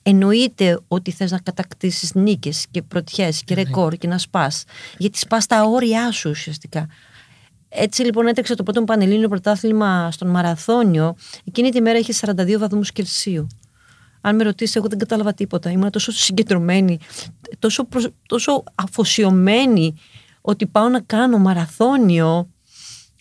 Εννοείται 0.04 0.80
ότι 0.88 1.12
θες 1.12 1.32
να 1.32 1.40
κατακτήσεις 1.40 2.14
νίκες 2.14 2.66
και 2.72 2.82
πρωτιές 2.82 3.44
και 3.44 3.54
ρεκόρ 3.54 3.96
και 3.96 4.08
να 4.08 4.18
σπάς. 4.18 4.64
Γιατί 4.98 5.18
σπάς 5.18 5.46
τα 5.46 5.64
όρια 5.64 6.12
σου 6.12 6.30
ουσιαστικά. 6.30 6.88
Έτσι 7.70 8.04
λοιπόν 8.04 8.28
έτρεξε 8.28 8.56
το 8.56 8.64
πρώτο 8.64 8.80
μου 8.80 8.86
πανελλήνιο 8.86 9.28
πρωτάθλημα 9.28 10.12
στον 10.12 10.28
μαραθώνιο. 10.30 11.16
Εκείνη 11.44 11.70
τη 11.70 11.82
μέρα 11.82 11.98
είχε 11.98 12.14
42 12.22 12.58
βαθμούς 12.58 12.92
Κελσίου. 12.92 13.48
Αν 14.22 14.36
με 14.36 14.44
ρωτήσεις, 14.44 14.76
εγώ 14.76 14.88
δεν 14.88 14.98
κατάλαβα 14.98 15.34
τίποτα. 15.34 15.72
Ήμουν 15.72 15.90
τόσο 15.90 16.12
συγκεντρωμένη, 16.12 17.00
τόσο, 17.60 17.88
τόσο 18.28 18.64
αφοσιωμένη 18.76 19.96
ότι 20.42 20.66
πάω 20.66 20.90
να 20.90 21.00
κάνω 21.00 21.38
μαραθώνιο. 21.38 22.50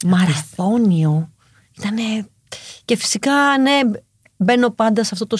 Μαραθώνιο. 0.07 1.33
Ήτανε 1.79 2.29
και 2.85 2.97
φυσικά, 2.97 3.59
ναι, 3.59 3.81
μπαίνω 4.37 4.71
πάντα 4.71 5.05
σε 5.05 5.11
αυτό 5.13 5.27
το, 5.27 5.37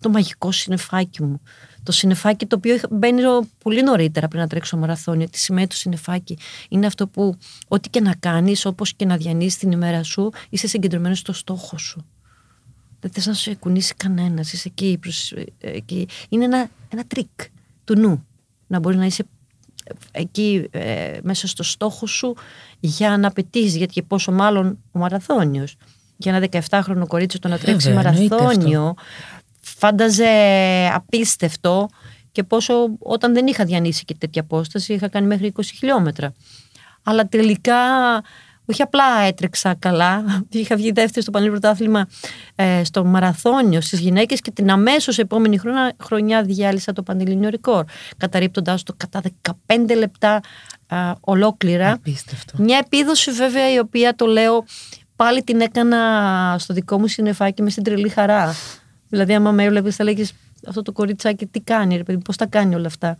το 0.00 0.10
μαγικό 0.10 0.52
συνεφάκι 0.52 1.22
μου. 1.22 1.40
Το 1.82 1.92
συνεφάκι 1.92 2.46
το 2.46 2.56
οποίο 2.56 2.78
μπαίνει 2.90 3.22
πολύ 3.58 3.82
νωρίτερα 3.82 4.28
πριν 4.28 4.40
να 4.40 4.48
τρέξω 4.48 4.76
μαραθώνιο. 4.76 5.28
Τι 5.28 5.38
σημαίνει 5.38 5.66
το 5.66 5.76
συνεφάκι. 5.76 6.38
Είναι 6.68 6.86
αυτό 6.86 7.08
που 7.08 7.36
ό,τι 7.68 7.88
και 7.88 8.00
να 8.00 8.14
κάνεις, 8.14 8.64
όπως 8.64 8.94
και 8.94 9.04
να 9.04 9.16
διανύσεις 9.16 9.58
την 9.58 9.72
ημέρα 9.72 10.02
σου, 10.02 10.30
είσαι 10.48 10.66
συγκεντρωμένος 10.66 11.18
στο 11.18 11.32
στόχο 11.32 11.78
σου. 11.78 12.06
Δεν 13.00 13.10
θες 13.10 13.26
να 13.26 13.32
σε 13.32 13.54
κουνήσει 13.54 13.94
κανένας, 13.94 14.52
είσαι 14.52 14.68
εκεί, 14.68 14.98
εκεί. 15.58 16.08
Είναι 16.28 16.44
ένα, 16.44 16.70
ένα 16.88 17.04
τρίκ 17.06 17.30
του 17.84 17.98
νου. 17.98 18.26
Να 18.66 18.78
μπορείς 18.78 18.98
να 18.98 19.06
είσαι 19.06 19.24
εκεί 20.10 20.68
ε, 20.70 21.18
μέσα 21.22 21.46
στο 21.46 21.62
στόχο 21.62 22.06
σου 22.06 22.36
για 22.80 23.16
να 23.16 23.30
πετύχεις, 23.30 23.76
γιατί 23.76 24.02
πόσο 24.02 24.32
μάλλον 24.32 24.78
ο 24.92 24.98
μαραθώνιος 24.98 25.76
για 26.16 26.34
ένα 26.34 26.62
17χρονο 26.70 27.06
κορίτσι 27.06 27.38
το 27.38 27.48
να 27.48 27.58
τρέξει 27.58 27.92
μαραθώνιο 27.92 28.94
φάνταζε 29.60 30.28
απίστευτο 30.94 31.88
και 32.32 32.42
πόσο 32.42 32.74
όταν 32.98 33.32
δεν 33.34 33.46
είχα 33.46 33.64
διανύσει 33.64 34.04
και 34.04 34.14
τέτοια 34.14 34.42
απόσταση 34.42 34.92
είχα 34.92 35.08
κάνει 35.08 35.26
μέχρι 35.26 35.52
20 35.56 35.60
χιλιόμετρα. 35.78 36.32
Αλλά 37.02 37.28
τελικά 37.28 37.76
όχι 38.64 38.82
απλά 38.82 39.20
έτρεξα 39.20 39.74
καλά, 39.74 40.24
είχα 40.48 40.76
βγει 40.76 40.92
δεύτερη 40.92 41.22
στο 41.22 41.30
Πανελλήνιο 41.30 41.60
Πρωτάθλημα 41.60 42.06
ε, 42.54 42.84
στο 42.84 43.04
μαραθώνιο 43.04 43.80
στις 43.80 44.00
γυναίκες 44.00 44.40
και 44.40 44.50
την 44.50 44.70
αμέσως 44.70 45.18
επόμενη 45.18 45.58
χρονιά, 45.58 45.92
χρονιά 46.02 46.42
διάλυσα 46.42 46.92
το 46.92 47.02
Πανελλήνιο 47.02 47.48
Ρεκόρ, 47.48 47.84
καταρρύπτοντας 48.16 48.82
το 48.82 48.94
κατά 48.96 49.22
15 49.66 49.96
λεπτά 49.96 50.40
ολόκληρα. 51.20 51.92
Απίστευτο. 51.92 52.62
Μια 52.62 52.78
επίδοση 52.78 53.30
βέβαια 53.30 53.72
η 53.72 53.78
οποία 53.78 54.14
το 54.14 54.26
λέω 54.26 54.64
πάλι 55.16 55.42
την 55.42 55.60
έκανα 55.60 56.56
στο 56.58 56.74
δικό 56.74 56.98
μου 56.98 57.06
συνεφάκι 57.06 57.62
με 57.62 57.70
στην 57.70 57.82
τρελή 57.82 58.08
χαρά. 58.08 58.54
Δηλαδή, 59.08 59.34
άμα 59.34 59.50
με 59.52 59.64
έβλεπες, 59.64 59.96
θα 59.96 60.04
λέγεις 60.04 60.32
αυτό 60.66 60.82
το 60.82 60.92
κοριτσάκι 60.92 61.46
τι 61.46 61.60
κάνει, 61.60 61.96
ρε 61.96 62.02
παιδί, 62.02 62.22
πώς 62.22 62.36
τα 62.36 62.46
κάνει 62.46 62.74
όλα 62.74 62.86
αυτά. 62.86 63.18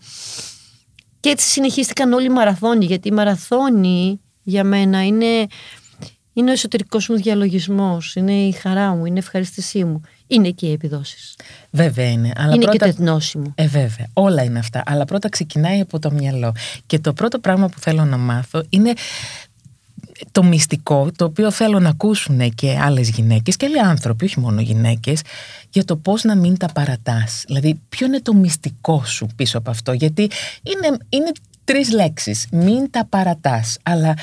Και 1.20 1.28
έτσι 1.28 1.48
συνεχίστηκαν 1.48 2.12
όλοι 2.12 2.26
οι 2.26 2.28
μαραθώνοι, 2.28 2.84
γιατί 2.84 3.08
η 3.08 3.12
μαραθώνη 3.12 4.20
για 4.42 4.64
μένα 4.64 5.06
είναι, 5.06 5.46
είναι 6.32 6.50
ο 6.50 6.52
εσωτερικός 6.52 7.08
μου 7.08 7.16
διαλογισμός, 7.16 8.14
είναι 8.14 8.32
η 8.32 8.52
χαρά 8.52 8.94
μου, 8.94 9.06
είναι 9.06 9.16
η 9.16 9.18
ευχαριστησή 9.18 9.84
μου. 9.84 10.00
Είναι 10.26 10.50
και 10.50 10.66
οι 10.66 10.72
επιδόσεις. 10.72 11.36
Βέβαια 11.70 12.10
είναι. 12.10 12.32
Αλλά 12.36 12.54
είναι 12.54 12.64
πρώτα... 12.64 12.90
και 12.90 13.02
το 13.02 13.20
μου. 13.34 13.52
Ε, 13.54 13.66
βέβαια. 13.66 14.06
Όλα 14.12 14.42
είναι 14.42 14.58
αυτά. 14.58 14.82
Αλλά 14.86 15.04
πρώτα 15.04 15.28
ξεκινάει 15.28 15.80
από 15.80 15.98
το 15.98 16.10
μυαλό. 16.10 16.54
Και 16.86 16.98
το 16.98 17.12
πρώτο 17.12 17.38
πράγμα 17.38 17.68
που 17.68 17.78
θέλω 17.78 18.04
να 18.04 18.16
μάθω 18.16 18.64
είναι 18.68 18.92
το 20.32 20.42
μυστικό 20.42 21.10
το 21.16 21.24
οποίο 21.24 21.50
θέλω 21.50 21.80
να 21.80 21.88
ακούσουν 21.88 22.54
και 22.54 22.78
άλλες 22.80 23.08
γυναίκες 23.08 23.56
και 23.56 23.66
άλλοι 23.66 23.80
άνθρωποι, 23.80 24.24
όχι 24.24 24.40
μόνο 24.40 24.60
γυναίκες, 24.60 25.20
για 25.70 25.84
το 25.84 25.96
πώς 25.96 26.22
να 26.22 26.34
μην 26.34 26.56
τα 26.56 26.66
παρατάς. 26.66 27.44
Δηλαδή, 27.46 27.80
ποιο 27.88 28.06
είναι 28.06 28.20
το 28.20 28.34
μυστικό 28.34 29.04
σου 29.04 29.26
πίσω 29.36 29.58
από 29.58 29.70
αυτό, 29.70 29.92
γιατί 29.92 30.22
είναι, 30.62 30.96
είναι 31.08 31.32
τρεις 31.64 31.92
λέξεις. 31.92 32.46
Μην 32.52 32.90
τα 32.90 33.04
παρατάς, 33.04 33.78
αλλά 33.82 34.14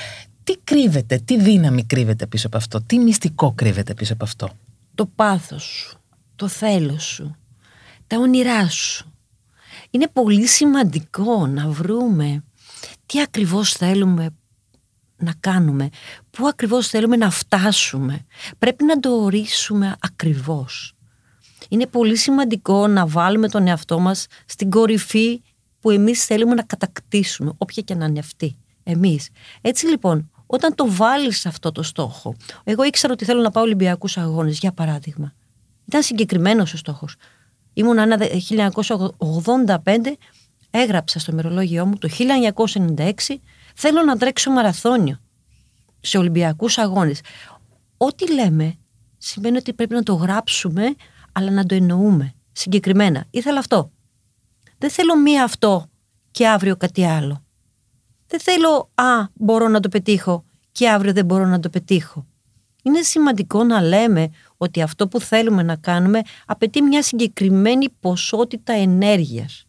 τι 0.43 0.53
κρύβεται, 0.63 1.17
τι 1.25 1.39
δύναμη 1.39 1.85
κρύβεται 1.85 2.27
πίσω 2.27 2.47
από 2.47 2.57
αυτό, 2.57 2.81
τι 2.81 2.99
μυστικό 2.99 3.53
κρύβεται 3.53 3.93
πίσω 3.93 4.13
από 4.13 4.23
αυτό; 4.23 4.49
Το 4.95 5.05
πάθος 5.05 5.63
σου, 5.63 5.97
το 6.35 6.47
θέλος 6.47 7.03
σου, 7.03 7.35
τα 8.07 8.17
όνειρά 8.17 8.69
σου. 8.69 9.13
Είναι 9.89 10.07
πολύ 10.13 10.47
σημαντικό 10.47 11.47
να 11.47 11.67
βρούμε 11.69 12.43
τι 13.05 13.21
ακριβώς 13.21 13.73
θέλουμε, 13.73 14.29
να 15.17 15.33
κάνουμε, 15.39 15.89
πού 16.31 16.47
ακριβώς 16.47 16.87
θέλουμε 16.87 17.15
να 17.15 17.29
φτάσουμε. 17.29 18.25
Πρέπει 18.57 18.83
να 18.83 18.99
το 18.99 19.09
ορίσουμε 19.09 19.95
ακριβώς. 19.99 20.93
Είναι 21.69 21.87
πολύ 21.87 22.15
σημαντικό 22.15 22.87
να 22.87 23.07
βάλουμε 23.07 23.49
τον 23.49 23.67
εαυτό 23.67 23.99
μας 23.99 24.27
στην 24.45 24.69
κορυφή 24.69 25.41
που 25.79 25.89
εμείς 25.89 26.25
θέλουμε 26.25 26.53
να 26.53 26.63
κατακτήσουμε, 26.63 27.51
όποια 27.57 27.83
και 27.83 27.95
να 27.95 28.05
είναι 28.05 28.19
αυτή, 28.19 28.57
εμείς. 28.83 29.29
Έτσι 29.61 29.85
λοιπόν, 29.85 30.31
όταν 30.45 30.75
το 30.75 30.91
βάλεις 30.91 31.45
αυτό 31.45 31.71
το 31.71 31.83
στόχο, 31.83 32.35
εγώ 32.63 32.83
ήξερα 32.83 33.13
ότι 33.13 33.25
θέλω 33.25 33.41
να 33.41 33.51
πάω 33.51 33.63
Ολυμπιακούς 33.63 34.17
Αγώνες, 34.17 34.59
για 34.59 34.71
παράδειγμα. 34.71 35.33
Ήταν 35.85 36.03
συγκεκριμένος 36.03 36.73
ο 36.73 36.77
στόχος. 36.77 37.15
Ήμουν 37.73 37.97
ένα 37.97 38.17
1985, 38.17 40.17
έγραψα 40.69 41.19
στο 41.19 41.31
ημερολόγιό 41.31 41.85
μου 41.85 41.97
το 41.97 42.07
1996, 42.07 43.41
θέλω 43.75 44.03
να 44.03 44.17
τρέξω 44.17 44.51
μαραθώνιο 44.51 45.19
σε 45.99 46.17
Ολυμπιακούς 46.17 46.77
Αγώνες. 46.77 47.21
Ό,τι 47.97 48.33
λέμε 48.33 48.75
σημαίνει 49.17 49.57
ότι 49.57 49.73
πρέπει 49.73 49.93
να 49.93 50.03
το 50.03 50.13
γράψουμε, 50.13 50.95
αλλά 51.31 51.51
να 51.51 51.65
το 51.65 51.75
εννοούμε 51.75 52.33
συγκεκριμένα. 52.51 53.25
Ήθελα 53.29 53.59
αυτό. 53.59 53.91
Δεν 54.79 54.89
θέλω 54.89 55.17
μία 55.17 55.43
αυτό 55.43 55.89
και 56.31 56.47
αύριο 56.47 56.77
κάτι 56.77 57.05
άλλο. 57.05 57.43
Δεν 58.27 58.39
θέλω, 58.39 58.89
α, 58.95 59.27
μπορώ 59.33 59.67
να 59.67 59.79
το 59.79 59.89
πετύχω 59.89 60.45
και 60.71 60.89
αύριο 60.89 61.13
δεν 61.13 61.25
μπορώ 61.25 61.45
να 61.45 61.59
το 61.59 61.69
πετύχω. 61.69 62.25
Είναι 62.83 63.01
σημαντικό 63.01 63.63
να 63.63 63.81
λέμε 63.81 64.29
ότι 64.57 64.81
αυτό 64.81 65.07
που 65.07 65.19
θέλουμε 65.19 65.63
να 65.63 65.75
κάνουμε 65.75 66.21
απαιτεί 66.45 66.81
μια 66.81 67.03
συγκεκριμένη 67.03 67.89
ποσότητα 67.89 68.73
ενέργειας. 68.73 69.65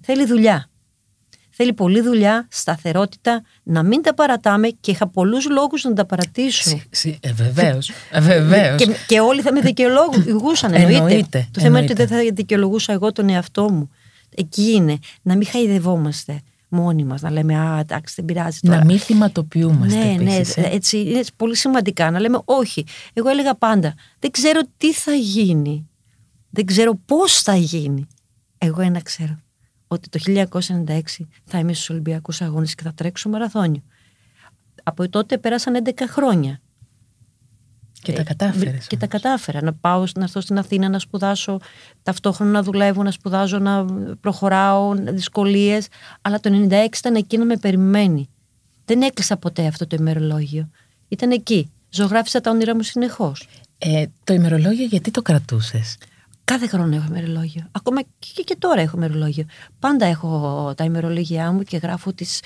Θέλει 0.00 0.26
δουλειά. 0.26 0.70
Θέλει 1.56 1.72
πολλή 1.72 2.00
δουλειά, 2.00 2.46
σταθερότητα, 2.50 3.42
να 3.62 3.82
μην 3.82 4.02
τα 4.02 4.14
παρατάμε 4.14 4.68
και 4.68 4.90
είχα 4.90 5.08
πολλούς 5.08 5.48
λόγους 5.48 5.84
να 5.84 5.92
τα 5.92 6.06
παρατήσω. 6.06 6.80
Ε, 7.20 7.32
Βεβαίως. 7.32 7.90
Ε, 8.10 8.74
και, 8.76 8.88
και 9.06 9.20
όλοι 9.20 9.40
θα 9.40 9.52
με 9.52 9.60
δικαιολογούσαν. 9.70 10.74
Εννοείται. 10.74 10.96
εννοείται. 10.96 11.48
Το 11.50 11.60
θέμα 11.60 11.78
είναι 11.78 11.90
ότι 11.90 12.04
δεν 12.04 12.08
θα 12.08 12.16
δικαιολογούσα 12.32 12.92
εγώ 12.92 13.12
τον 13.12 13.28
εαυτό 13.28 13.70
μου. 13.70 13.90
Εκεί 14.34 14.72
είναι. 14.72 14.98
Να 15.22 15.36
μην 15.36 15.46
χαϊδευόμαστε 15.46 16.40
μόνοι 16.68 17.04
μας, 17.04 17.20
να 17.20 17.30
λέμε 17.30 17.58
Α, 17.58 17.78
εντάξει, 17.78 18.14
δεν 18.16 18.24
πειράζει 18.24 18.58
τώρα. 18.62 18.78
Να 18.78 18.84
μην 18.84 18.98
θυματοποιούμαστε. 18.98 20.04
Ναι, 20.04 20.22
ναι, 20.22 20.40
έτσι 20.56 20.98
είναι 20.98 21.20
πολύ 21.36 21.56
σημαντικά. 21.56 22.10
Να 22.10 22.20
λέμε 22.20 22.40
Όχι. 22.44 22.84
Εγώ 23.12 23.28
έλεγα 23.28 23.54
πάντα, 23.54 23.94
δεν 24.18 24.30
ξέρω 24.30 24.60
τι 24.76 24.92
θα 24.92 25.12
γίνει. 25.12 25.88
Δεν 26.50 26.64
ξέρω 26.64 26.98
πώς 27.06 27.42
θα 27.42 27.56
γίνει. 27.56 28.06
Εγώ 28.58 28.80
ένα 28.80 29.02
ξέρω 29.02 29.43
ότι 29.86 30.08
το 30.08 30.18
1996 30.26 31.00
θα 31.44 31.58
είμαι 31.58 31.72
στους 31.72 31.90
Ολυμπιακούς 31.90 32.42
Αγώνες 32.42 32.74
και 32.74 32.82
θα 32.82 32.92
τρέξω 32.94 33.28
μαραθώνιο. 33.28 33.82
Από 34.82 35.08
τότε 35.08 35.38
πέρασαν 35.38 35.82
11 35.84 35.90
χρόνια. 36.08 36.60
Και 38.02 38.12
τα 38.12 38.22
κατάφερες. 38.22 38.86
Και 38.86 38.96
τα 38.96 39.06
κατάφερα. 39.06 39.62
Να 39.62 39.72
πάω 39.72 40.04
να 40.14 40.22
έρθω 40.22 40.40
στην 40.40 40.58
Αθήνα 40.58 40.88
να 40.88 40.98
σπουδάσω, 40.98 41.58
ταυτόχρονα 42.02 42.50
να 42.50 42.62
δουλεύω, 42.62 43.02
να 43.02 43.10
σπουδάζω, 43.10 43.58
να 43.58 43.84
προχωράω, 44.20 44.94
δυσκολίες. 44.94 45.86
Αλλά 46.20 46.40
το 46.40 46.66
96 46.68 46.98
ήταν 46.98 47.14
εκεί 47.14 47.38
να 47.38 47.44
με 47.44 47.56
περιμένει. 47.56 48.28
Δεν 48.84 49.02
έκλεισα 49.02 49.36
ποτέ 49.36 49.66
αυτό 49.66 49.86
το 49.86 49.96
ημερολόγιο. 49.98 50.70
Ήταν 51.08 51.30
εκεί. 51.30 51.70
Ζωγράφισα 51.90 52.40
τα 52.40 52.50
όνειρά 52.50 52.74
μου 52.74 52.82
συνεχώς. 52.82 53.48
Ε, 53.78 54.04
το 54.24 54.34
ημερολόγιο 54.34 54.84
γιατί 54.84 55.10
το 55.10 55.22
κρατούσες; 55.22 55.96
Κάθε 56.44 56.66
χρόνο 56.66 56.96
έχω 56.96 57.06
ημερολόγιο. 57.08 57.68
Ακόμα 57.72 58.00
και, 58.02 58.42
και 58.42 58.56
τώρα 58.58 58.80
έχω 58.80 58.96
ημερολόγιο. 58.96 59.44
Πάντα 59.78 60.06
έχω 60.06 60.72
τα 60.76 60.84
ημερολόγια 60.84 61.52
μου 61.52 61.62
και 61.62 61.76
γράφω 61.76 62.12
τις, 62.12 62.40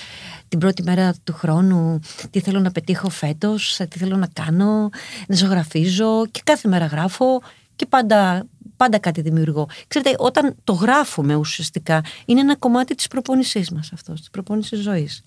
την 0.49 0.59
πρώτη 0.59 0.83
μέρα 0.83 1.15
του 1.25 1.33
χρόνου 1.33 2.01
τι 2.31 2.41
θέλω 2.41 2.61
να 2.61 2.71
πετύχω 2.71 3.09
φέτος, 3.09 3.81
τι 3.89 3.99
θέλω 3.99 4.17
να 4.17 4.27
κάνω, 4.27 4.89
να 5.29 5.37
ζωγραφίζω 5.37 6.27
και 6.31 6.41
κάθε 6.45 6.69
μέρα 6.69 6.87
γράφω 6.87 7.43
και 7.77 7.87
πάντα, 7.87 8.47
πάντα 8.77 8.99
κάτι 8.99 9.21
δημιουργώ. 9.21 9.69
Ξέρετε, 9.87 10.15
όταν 10.19 10.55
το 10.65 10.73
γράφουμε 10.73 11.35
ουσιαστικά, 11.35 12.03
είναι 12.27 12.41
ένα 12.41 12.57
κομμάτι 12.57 12.95
της 12.95 13.09
προπόνησής 13.09 13.71
μας 13.71 13.93
αυτός, 13.93 14.19
της 14.19 14.31
προπόνησης 14.31 14.81
ζωής. 14.81 15.23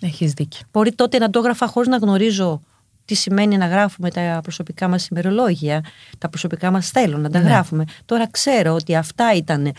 Έχεις 0.00 0.32
δίκιο. 0.32 0.60
Μπορεί 0.72 0.92
τότε 0.92 1.18
να 1.18 1.30
το 1.30 1.38
έγραφα 1.38 1.66
χωρίς 1.66 1.88
να 1.88 1.96
γνωρίζω 1.96 2.60
τι 3.04 3.14
σημαίνει 3.14 3.56
να 3.56 3.66
γράφουμε 3.66 4.10
τα 4.10 4.40
προσωπικά 4.42 4.88
μας 4.88 5.06
ημερολόγια, 5.06 5.84
τα 6.18 6.28
προσωπικά 6.28 6.70
μας 6.70 6.90
θέλω 6.90 7.18
να 7.18 7.30
τα 7.30 7.40
ναι. 7.40 7.48
γράφουμε. 7.48 7.84
Τώρα 8.04 8.28
ξέρω 8.30 8.74
ότι 8.74 8.96
αυτά 8.96 9.34
ήταν 9.34 9.72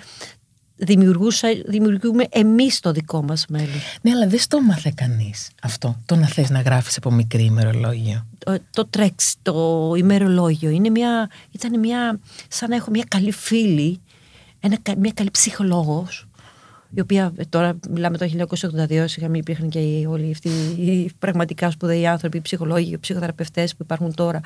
δημιουργούμε 1.65 2.25
εμείς 2.29 2.79
το 2.79 2.91
δικό 2.91 3.23
μας 3.23 3.45
μέλλον. 3.49 3.81
Ναι, 4.01 4.11
αλλά 4.11 4.27
δεν 4.27 4.39
στο 4.39 4.61
μάθε 4.61 4.91
κανείς 4.95 5.49
αυτό, 5.61 6.01
το 6.05 6.15
να 6.15 6.27
θες 6.27 6.49
να 6.49 6.61
γράφεις 6.61 6.97
από 6.97 7.11
μικρή 7.11 7.43
ημερολόγιο. 7.43 8.25
Το, 8.37 8.57
το 8.69 8.85
τρέξ, 8.85 9.35
το 9.41 9.93
ημερολόγιο, 9.97 10.69
είναι 10.69 10.89
μια, 10.89 11.29
ήταν 11.51 11.79
μια, 11.79 12.19
σαν 12.47 12.69
να 12.69 12.75
έχω 12.75 12.89
μια 12.89 13.05
καλή 13.07 13.31
φίλη, 13.31 14.01
ένα, 14.59 14.77
μια 14.97 15.11
καλή 15.13 15.31
ψυχολόγος, 15.31 16.27
η 16.93 16.99
οποία 16.99 17.33
ε, 17.35 17.43
τώρα 17.49 17.79
μιλάμε 17.89 18.17
το 18.17 18.29
1982, 18.89 19.03
σιγά 19.05 19.29
μην 19.29 19.39
υπήρχαν 19.39 19.69
και 19.69 20.05
όλοι 20.07 20.31
αυτοί 20.31 20.49
οι 20.77 21.11
πραγματικά 21.19 21.71
σπουδαίοι 21.71 22.07
άνθρωποι, 22.07 22.37
οι 22.37 22.41
ψυχολόγοι, 22.41 22.93
οι 22.93 22.97
ψυχοθεραπευτές 22.97 23.71
που 23.75 23.83
υπάρχουν 23.83 24.13
τώρα. 24.13 24.39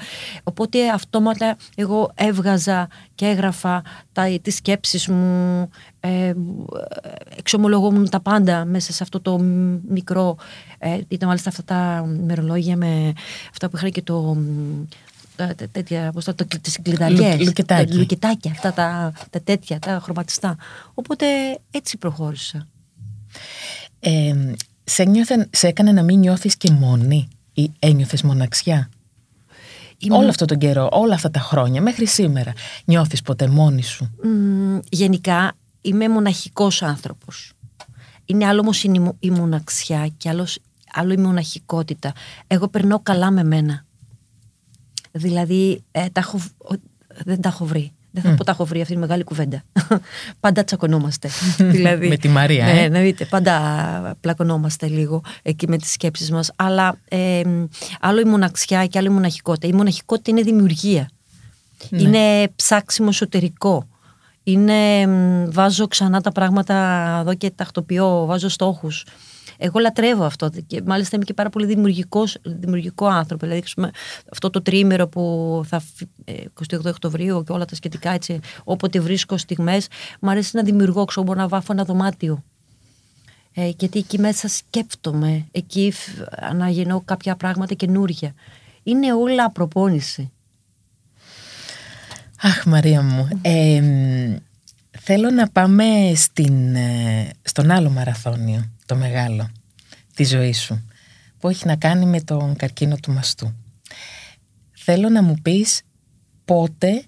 Οπότε 0.44 0.90
αυτόματα 0.90 1.58
εγώ 1.76 2.12
έβγαζα 2.16 2.88
και 3.16 3.26
έγραφα 3.26 3.82
τα, 4.12 4.40
τις 4.42 4.56
σκέψεις 4.56 5.08
μου, 5.08 5.70
ε, 6.00 6.34
εξομολογόμουν 7.38 8.10
τα 8.10 8.20
πάντα 8.20 8.66
μέσα 8.66 8.94
σε 8.94 9.04
αυτό 9.04 9.22
το 9.22 9.40
μικρό, 9.90 10.38
ε, 10.78 11.00
ήταν 11.08 11.28
μάλιστα 11.28 11.50
αυτά 11.50 11.64
τα 11.64 12.06
μερολόγια 12.26 12.78
με 12.78 13.14
αυτά 13.50 13.70
που 13.70 13.78
είχαν 13.78 13.92
και 13.92 14.02
το 14.02 14.38
τέτοια, 15.72 16.12
πώς 16.12 16.24
το, 16.24 16.36
τις 16.62 16.80
κλειδαριές, 16.82 17.54
λουκετάκια, 17.90 18.52
αυτά 18.52 18.74
τα, 18.74 19.14
τα 19.30 19.42
τέτοια, 19.42 19.80
τα 19.80 20.00
χρωματιστά. 20.04 20.58
Οπότε 20.94 21.26
έτσι 21.72 21.98
προχώρησα. 21.98 22.68
Ε, 24.00 24.34
σε, 24.84 25.04
νιώθε, 25.04 25.48
σε 25.52 25.68
έκανε 25.68 25.92
να 25.92 26.04
μην 26.04 26.20
νιώθεις 26.20 26.58
και 26.58 26.72
μόνη 26.72 27.28
ή 27.54 27.72
ένιωθες 27.80 28.22
μοναξιά; 28.22 28.90
Όλο 30.10 30.28
αυτό 30.30 30.46
τον 30.46 30.58
καιρό, 30.58 30.90
όλα 30.92 31.14
αυτά 31.14 31.32
τα 31.32 31.40
χρόνια, 31.40 31.82
μέχρι 31.82 32.06
σήμερα, 32.06 32.54
νιώθεις 32.86 33.22
ποτέ 33.22 33.48
μόνη 33.48 33.84
σου; 33.84 34.12
γενικά, 34.90 35.54
είμαι 35.82 36.10
μοναχικός 36.10 36.84
άνθρωπος. 36.84 37.52
Είναι 38.26 38.46
άλλο 38.46 38.60
όμως 38.60 38.84
η 39.20 39.30
μοναξιά 39.32 40.08
και 40.18 40.30
άλλος, 40.30 40.60
άλλο 40.94 41.14
η 41.14 41.18
μοναχικότητα. 41.18 42.14
Εγώ 42.48 42.68
περνώ 42.68 43.00
καλά 43.00 43.32
με 43.32 43.44
μένα. 43.44 43.86
Δηλαδή, 45.18 45.84
ε, 45.92 46.06
τα 46.10 46.20
έχω, 46.20 46.40
δεν 47.26 47.42
τα 47.42 47.50
έχω 47.50 47.66
βρει. 47.66 47.92
Δεν 48.12 48.24
θα 48.24 48.34
mm. 48.34 48.38
πω 48.38 48.44
τα 48.44 48.52
έχω 48.52 48.66
βρει 48.66 48.82
αυτή 48.82 48.94
τη 48.94 49.00
μεγάλη 49.00 49.24
κουβέντα. 49.24 49.64
πάντα 50.40 50.64
τσακωνόμαστε. 50.64 51.30
δηλαδή, 51.58 52.08
με 52.08 52.18
τη 52.18 52.28
Μαρία, 52.28 52.66
ναι, 52.66 52.72
ε. 52.72 52.84
εννοείται. 52.84 53.26
Πάντα 53.26 54.18
πλακωνόμαστε 54.22 54.88
λίγο 54.88 55.22
εκεί 55.42 55.68
με 55.68 55.78
τις 55.78 55.92
σκέψεις 55.92 56.32
μας. 56.32 56.52
Αλλά 56.56 56.98
ε, 57.08 57.42
άλλο 58.00 58.20
η 58.20 58.26
μοναξιά 58.26 58.86
και 58.86 58.98
άλλο 58.98 59.08
η 59.12 59.14
μοναχικότητα. 59.14 59.68
Η 59.68 59.74
μοναχικότητα 59.74 60.32
είναι 60.32 60.42
δημιουργία. 60.42 61.10
Ναι. 61.90 62.02
Είναι 62.02 62.50
ψάξιμο 62.56 63.08
εσωτερικό. 63.12 63.88
Είναι 64.44 65.08
βάζω 65.50 65.88
ξανά 65.88 66.22
τα 66.22 66.32
πράγματα 66.32 66.76
εδώ 67.22 67.34
και 67.34 67.50
τακτοποιώ, 67.50 68.26
βάζω 68.26 68.50
στόχους. 68.50 69.06
Εγώ 69.58 69.80
λατρεύω 69.80 70.24
αυτό 70.24 70.50
και 70.68 70.82
μάλιστα 70.86 71.16
είμαι 71.16 71.26
και 71.26 71.34
πάρα 71.34 71.50
πολύ 71.50 71.66
δημιουργικός, 71.66 72.38
δημιουργικό 72.44 73.06
άνθρωπο. 73.06 73.46
Δηλαδή, 73.46 73.64
αυτό 74.32 74.50
το 74.50 74.62
τρίμερο 74.62 75.08
που 75.08 75.62
θα 75.66 75.82
28 76.72 76.86
ε, 76.86 76.90
Οκτωβρίου 76.90 77.44
και 77.44 77.52
όλα 77.52 77.66
τα 77.66 77.76
σχετικά 77.76 78.12
έτσι, 78.12 78.40
όποτε 78.64 79.00
βρίσκω 79.00 79.38
στιγμές, 79.38 79.88
μου 80.20 80.30
αρέσει 80.30 80.56
να 80.56 80.64
δημιουργώ, 80.64 81.06
ξέρω, 81.06 81.26
μπορώ 81.26 81.40
να 81.40 81.48
βάφω 81.48 81.74
ένα 81.74 81.84
δωμάτιο. 81.84 82.44
Ε, 83.54 83.72
γιατί 83.78 84.00
εκεί 84.00 84.20
μέσα 84.20 84.48
σκέφτομαι, 84.48 85.46
εκεί 85.52 85.94
αναγεννώ 86.36 87.02
κάποια 87.06 87.36
πράγματα 87.36 87.74
καινούργια. 87.74 88.34
Είναι 88.84 89.14
όλα 89.14 89.52
προπόνηση. 89.52 90.32
Αχ 92.42 92.66
Μαρία 92.66 93.02
μου, 93.02 93.28
θέλω 95.00 95.30
να 95.30 95.50
πάμε 95.50 96.12
στην, 96.16 96.76
ε, 96.76 97.30
στον 97.42 97.72
άλλο 97.72 97.90
μαραθώνιο 97.90 98.77
το 98.88 98.96
μεγάλο 98.96 99.50
τη 100.16 100.24
ζωή 100.24 100.54
σου 100.54 100.86
που 101.40 101.50
έχει 101.50 101.66
να 101.66 101.76
κάνει 101.76 102.06
με 102.06 102.22
τον 102.22 102.56
καρκίνο 102.56 102.96
του 102.96 103.12
μαστού. 103.12 103.56
Θέλω 104.76 105.10
να 105.10 105.24
μου 105.24 105.36
πεις 105.42 105.82
πότε, 106.46 107.04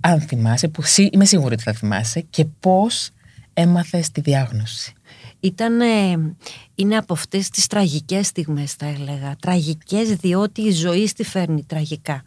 αν 0.00 0.20
θυμάσαι, 0.20 0.68
που 0.68 0.82
είμαι 1.10 1.24
σίγουρη 1.24 1.54
ότι 1.54 1.62
θα 1.62 1.72
θυμάσαι 1.72 2.20
και 2.20 2.44
πώς 2.44 3.10
έμαθες 3.52 4.10
τη 4.10 4.20
διάγνωση. 4.20 4.92
Ήταν, 5.40 5.80
είναι 6.74 6.96
από 6.96 7.12
αυτές 7.12 7.48
τις 7.48 7.66
τραγικές 7.66 8.26
στιγμές 8.26 8.72
θα 8.72 8.86
έλεγα. 8.86 9.36
Τραγικές 9.40 10.08
διότι 10.08 10.62
η 10.62 10.70
ζωή 10.70 11.06
στη 11.06 11.24
φέρνει 11.24 11.64
τραγικά. 11.64 12.22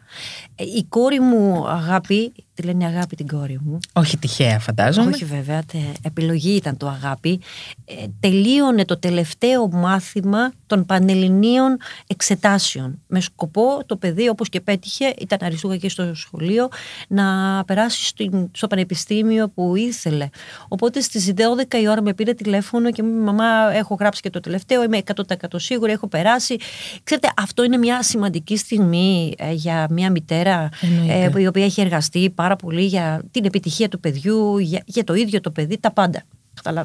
Ε, 0.56 0.64
η 0.64 0.86
κόρη 0.90 1.20
μου 1.20 1.68
αγάπη, 1.68 2.34
τη 2.54 2.62
λένε 2.62 2.86
αγάπη 2.86 3.16
την 3.16 3.28
κόρη 3.28 3.60
μου. 3.64 3.80
Όχι 3.94 4.18
τυχαία 4.18 4.60
φαντάζομαι. 4.60 5.12
Όχι 5.12 5.26
βέβαια, 5.26 5.64
τε, 5.64 5.78
επιλογή 6.02 6.56
ήταν 6.56 6.78
το 6.78 6.88
αγάπη. 6.88 7.40
Ε, 7.86 7.94
τελείωνε 8.20 8.86
το 8.86 9.00
τελευταίο 9.00 9.68
μάθημα 9.68 10.54
των 10.66 10.86
πανελληνίων 10.86 11.78
εξετάσεων. 12.08 13.02
Με 13.08 13.20
σκοπό 13.20 13.82
το 13.86 13.96
παιδί 13.96 14.30
όπως 14.30 14.50
και 14.50 14.62
πέτυχε, 14.62 15.14
ήταν 15.20 15.38
αριστούγα 15.42 15.78
και 15.78 15.90
στο 15.90 16.16
σχολείο, 16.16 16.68
να 17.08 17.26
περάσει 17.66 18.06
στο, 18.06 18.50
στο 18.52 18.68
πανεπιστήμιο 18.68 19.50
που 19.50 19.76
ήθελε. 19.76 20.30
Οπότε 20.68 21.02
στις 21.02 21.34
12 21.70 21.74
η 21.82 21.88
ώρα 21.88 22.02
με 22.02 22.14
πήρε 22.14 22.34
τηλέφωνο 22.34 22.92
και 22.92 23.04
μου 23.04 23.10
είπε 23.10 23.20
μαμά 23.20 23.74
έχω 23.74 23.96
γράψει 23.96 24.22
και 24.22 24.30
το 24.36 24.42
τελευταίο, 24.42 24.84
είμαι 24.84 25.02
100% 25.16 25.34
σίγουρη, 25.56 25.92
έχω 25.92 26.08
περάσει. 26.08 26.56
Ξέρετε, 27.04 27.30
αυτό 27.38 27.64
είναι 27.64 27.78
μια 27.78 28.04
σημαντική 28.04 28.58
στιγμή 28.58 29.34
ε, 29.38 29.52
για 29.52 29.88
μια 29.90 30.12
μητέρα 30.12 30.70
ε, 31.10 31.30
η 31.42 31.48
οποία 31.48 31.64
έχει 31.64 31.82
εργαστεί 31.82 32.30
πάρα 32.30 32.56
πολύ 32.56 32.86
για 32.86 33.22
την 33.32 33.46
επιτυχία 33.46 33.90
του 33.90 34.00
παιδιού, 34.00 34.58
για, 34.58 34.82
για 34.86 35.04
το 35.04 35.14
ίδιο 35.14 35.42
το 35.42 35.52
παιδί, 35.52 35.78
τα 35.80 35.92
πάντα. 35.92 36.24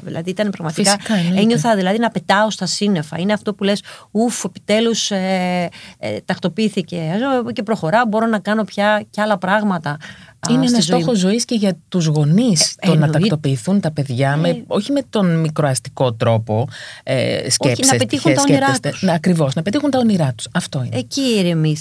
Δηλαδή 0.02 0.30
ήταν 0.30 0.50
πραγματικά. 0.50 0.96
Φυσικά, 1.00 1.38
ένιωθα 1.40 1.76
δηλαδή 1.76 1.98
να 1.98 2.10
πετάω 2.10 2.50
στα 2.50 2.66
σύννεφα. 2.66 3.18
Είναι 3.18 3.32
αυτό 3.32 3.54
που 3.54 3.64
λες, 3.64 3.82
Ουφ, 4.10 4.44
επιτέλους 4.44 5.10
ε, 5.10 5.68
ε, 5.98 6.20
τακτοποιήθηκε. 6.24 7.18
Και 7.52 7.62
προχωράω, 7.62 8.04
μπορώ 8.06 8.26
να 8.26 8.38
κάνω 8.38 8.64
πια 8.64 9.06
και 9.10 9.20
άλλα 9.20 9.38
πράγματα. 9.38 9.96
Είναι 10.48 10.66
ένα 10.66 10.80
στόχο 10.80 11.14
ζωής 11.14 11.44
και 11.44 11.54
για 11.54 11.76
τους 11.88 12.06
γονείς 12.06 12.76
ε, 12.78 12.86
το 12.86 12.94
να 12.94 13.10
τακτοποιηθούν 13.10 13.80
τα 13.80 13.90
παιδιά, 13.90 14.36
με, 14.36 14.48
ε. 14.48 14.64
όχι 14.66 14.92
με 14.92 15.02
τον 15.10 15.40
μικροαστικό 15.40 16.12
τρόπο 16.12 16.68
ε, 17.02 17.50
σκέψη. 17.50 17.82
Όχι, 17.82 17.92
να 17.92 17.98
πετύχουν 17.98 18.34
τα 18.34 18.42
όνειρά 18.48 18.80
τους. 18.80 19.02
Ακριβώς, 19.02 19.54
να 19.54 19.62
πετύχουν 19.62 19.90
τα 19.90 19.98
όνειρά 19.98 20.32
τους. 20.34 20.48
Αυτό 20.52 20.82
είναι. 20.84 20.96
Εκεί 20.98 21.20
ηρεμεί. 21.20 21.76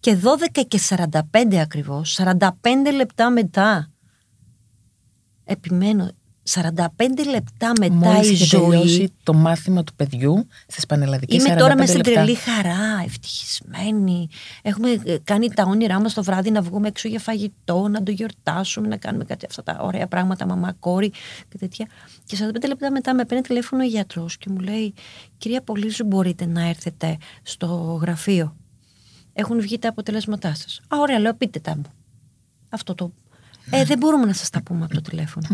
Και 0.00 0.16
12 0.56 0.62
και 0.68 0.80
45 0.88 1.56
ακριβώς, 1.56 2.20
45 2.22 2.48
λεπτά 2.96 3.30
μετά. 3.30 3.90
Επιμένω, 5.44 6.10
45 6.50 6.86
λεπτά 7.30 7.72
μετά 7.80 7.94
Μόλις 7.94 8.30
η 8.30 8.34
ζωή. 8.44 8.60
τελειώσει 8.60 9.12
το 9.22 9.34
μάθημα 9.34 9.84
του 9.84 9.94
παιδιού 9.94 10.46
στις 10.66 10.86
πανελλαδικές 10.86 11.44
Είμαι 11.44 11.56
τώρα 11.56 11.76
μέσα 11.76 11.92
στην 11.92 12.02
τρελή 12.02 12.34
χαρά, 12.34 13.02
ευτυχισμένη. 13.04 14.28
Έχουμε 14.62 14.90
ε, 15.04 15.16
κάνει 15.24 15.48
τα 15.48 15.62
όνειρά 15.62 16.00
μας 16.00 16.14
το 16.14 16.22
βράδυ 16.22 16.50
να 16.50 16.62
βγούμε 16.62 16.88
έξω 16.88 17.08
για 17.08 17.18
φαγητό, 17.20 17.88
να 17.88 18.02
το 18.02 18.10
γιορτάσουμε, 18.10 18.88
να 18.88 18.96
κάνουμε 18.96 19.24
κάτι 19.24 19.46
αυτά 19.48 19.62
τα 19.62 19.78
ωραία 19.80 20.06
πράγματα, 20.06 20.46
μαμά, 20.46 20.72
κόρη 20.72 21.12
και 21.48 21.58
τέτοια. 21.58 21.86
Και 22.24 22.36
45 22.40 22.68
λεπτά 22.68 22.90
μετά 22.90 23.14
με 23.14 23.24
παίρνει 23.24 23.42
τηλέφωνο 23.42 23.82
ο 23.82 23.86
γιατρός 23.86 24.36
και 24.36 24.50
μου 24.50 24.58
λέει: 24.58 24.94
Κυρία 25.38 25.62
Πολύζου, 25.62 26.04
μπορείτε 26.04 26.46
να 26.46 26.68
έρθετε 26.68 27.16
στο 27.42 27.98
γραφείο. 28.02 28.56
Έχουν 29.32 29.60
βγει 29.60 29.78
τα 29.78 29.88
αποτελέσματά 29.88 30.54
σας. 30.54 30.80
Α, 30.88 30.98
ωραία, 31.00 31.18
λέω, 31.18 31.34
πείτε 31.34 31.58
τα 31.58 31.76
μου. 31.76 31.92
Αυτό 32.68 32.94
το. 32.94 33.12
Ε, 33.70 33.84
δεν 33.84 33.98
μπορούμε 33.98 34.26
να 34.26 34.32
σας 34.32 34.50
τα 34.50 34.62
πούμε 34.62 34.84
από 34.84 34.94
το 34.94 35.00
τηλέφωνο. 35.00 35.46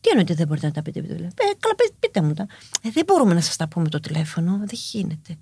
Τι 0.00 0.08
εννοείται 0.08 0.34
δεν 0.34 0.46
μπορείτε 0.46 0.66
να 0.66 0.72
τα 0.72 0.82
πείτε. 0.82 0.98
Ε, 1.00 1.32
καλά, 1.58 1.74
πείτε 1.98 2.22
μου 2.22 2.32
τα. 2.34 2.46
Ε, 2.82 2.90
δεν 2.90 3.04
μπορούμε 3.04 3.34
να 3.34 3.40
σας 3.40 3.56
τα 3.56 3.68
πούμε 3.68 3.88
το 3.88 4.00
τηλέφωνο. 4.00 4.56
Δεν 4.56 4.78
γίνεται. 4.90 5.36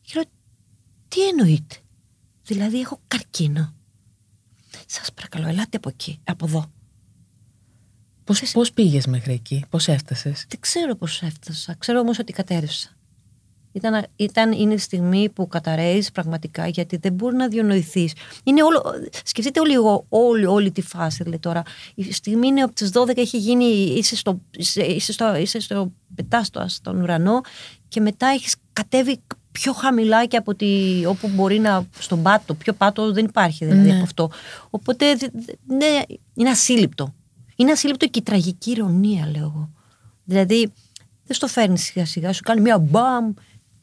Και 0.00 0.12
λέω, 0.14 0.24
τι 1.08 1.28
εννοείται. 1.28 1.76
Δηλαδή, 2.42 2.80
έχω 2.80 3.00
καρκίνο. 3.08 3.74
Σας 4.86 5.12
παρακαλώ, 5.12 5.48
ελάτε 5.48 5.76
από 5.76 5.88
εκεί, 5.88 6.20
από 6.24 6.46
εδώ. 6.46 6.70
Πώς, 8.24 8.52
πώς 8.52 8.72
πήγες 8.72 9.06
μέχρι 9.06 9.32
εκεί, 9.32 9.64
πώς 9.70 9.88
έφτασες; 9.88 10.44
Δεν 10.48 10.60
ξέρω 10.60 10.96
πώς 10.96 11.22
έφτασα, 11.22 11.74
ξέρω 11.74 12.00
όμως 12.00 12.18
ότι 12.18 12.32
κατέρευσα. 12.32 12.93
Ήταν, 13.74 14.06
ήταν, 14.16 14.52
είναι 14.52 14.74
η 14.74 14.78
στιγμή 14.78 15.28
που 15.28 15.48
καταραίεις 15.48 16.12
πραγματικά 16.12 16.66
γιατί 16.66 16.96
δεν 16.96 17.12
μπορεί 17.12 17.36
να 17.36 17.48
διονοηθείς. 17.48 18.12
Σκεφτείτε 19.24 19.60
όλοι, 19.60 19.74
όλη, 20.08 20.46
όλη 20.46 20.70
τη 20.70 20.82
φάση 20.82 21.22
δηλαδή 21.22 21.42
τώρα. 21.42 21.62
Η 21.94 22.12
στιγμή 22.12 22.46
είναι 22.46 22.62
από 22.62 22.74
τις 22.74 22.90
12 22.94 23.16
έχει 23.16 23.38
γίνει, 23.38 23.64
είσαι 23.64 24.16
στο, 24.16 24.40
είσαι 24.76 25.12
στο, 25.12 25.36
είσαι 25.36 25.60
στο 25.60 25.92
πετάστο 26.14 26.64
στον 26.68 27.00
ουρανό 27.00 27.40
και 27.88 28.00
μετά 28.00 28.26
έχεις 28.26 28.56
κατέβει 28.72 29.20
πιο 29.52 29.72
χαμηλά 29.72 30.26
και 30.26 30.36
από 30.36 30.54
τη, 30.54 31.02
όπου 31.06 31.28
μπορεί 31.28 31.58
να. 31.58 31.86
στον 31.98 32.22
πάτο. 32.22 32.54
Πιο 32.54 32.72
πάτο 32.72 33.12
δεν 33.12 33.24
υπάρχει 33.24 33.64
δηλαδή 33.64 33.88
ναι. 33.88 33.94
από 33.94 34.02
αυτό. 34.02 34.30
Οπότε 34.70 35.16
ναι, 35.66 36.02
είναι 36.34 36.50
ασύλληπτο. 36.50 37.14
Είναι 37.56 37.72
ασύλληπτο 37.72 38.06
και 38.06 38.18
η 38.18 38.22
τραγική 38.22 38.70
ηρωνία, 38.70 39.26
λέω 39.26 39.42
εγώ. 39.42 39.70
Δηλαδή, 40.24 40.72
δεν 41.26 41.36
στο 41.36 41.46
φέρνεις 41.46 41.82
σιγά 41.82 42.06
σιγά, 42.06 42.32
σου 42.32 42.42
κάνει 42.42 42.60
μια 42.60 42.78
μπαμ 42.78 43.32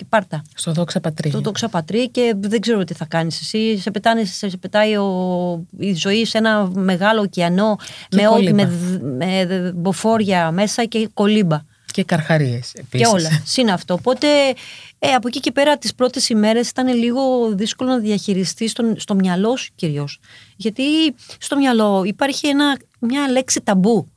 και 0.02 0.08
πάρτα. 0.10 0.42
Στο 0.56 0.72
δόξα 0.72 1.00
πατρί. 1.00 1.30
Στο 1.30 1.42
δόξα 1.42 1.70
πατρί 1.70 2.10
και 2.10 2.34
δεν 2.38 2.62
ξέρω 2.62 2.84
τι 2.84 2.94
θα 2.94 3.06
κάνεις 3.06 3.42
εσύ. 3.42 3.78
Σε, 3.78 3.92
πετάνε, 3.92 4.24
σε, 4.24 4.58
πετάει 4.60 4.96
ο, 4.96 5.66
η 5.78 5.94
ζωή 5.94 6.26
σε 6.26 6.38
ένα 6.38 6.70
μεγάλο 6.74 7.22
ωκεανό 7.22 7.78
με, 8.12 8.28
ό, 8.28 8.54
με, 8.54 8.72
με 9.02 9.72
μποφόρια 9.76 10.52
μέσα 10.52 10.86
και 10.86 11.10
κολύμπα. 11.14 11.62
Και 11.92 12.04
καρχαρίες 12.04 12.74
Και 12.90 13.06
όλα. 13.06 13.30
Συν 13.54 13.70
αυτό. 13.70 13.94
Οπότε 13.94 14.28
ε, 15.00 15.14
από 15.14 15.28
εκεί 15.28 15.40
και 15.40 15.52
πέρα 15.52 15.78
τις 15.78 15.96
πρώτες 15.96 16.30
ημέρες 16.30 16.70
ήταν 16.70 16.88
λίγο 16.88 17.52
δύσκολο 17.54 17.90
να 17.90 17.98
διαχειριστείς 17.98 18.74
στο 18.96 19.16
μυαλό 19.16 19.56
σου 19.56 19.72
κυρίως. 19.76 20.20
Γιατί 20.56 20.84
στο 21.38 21.56
μυαλό 21.56 22.04
υπάρχει 22.06 22.48
ένα, 22.48 22.78
μια 23.00 23.30
λέξη 23.30 23.62
ταμπού. 23.62 24.11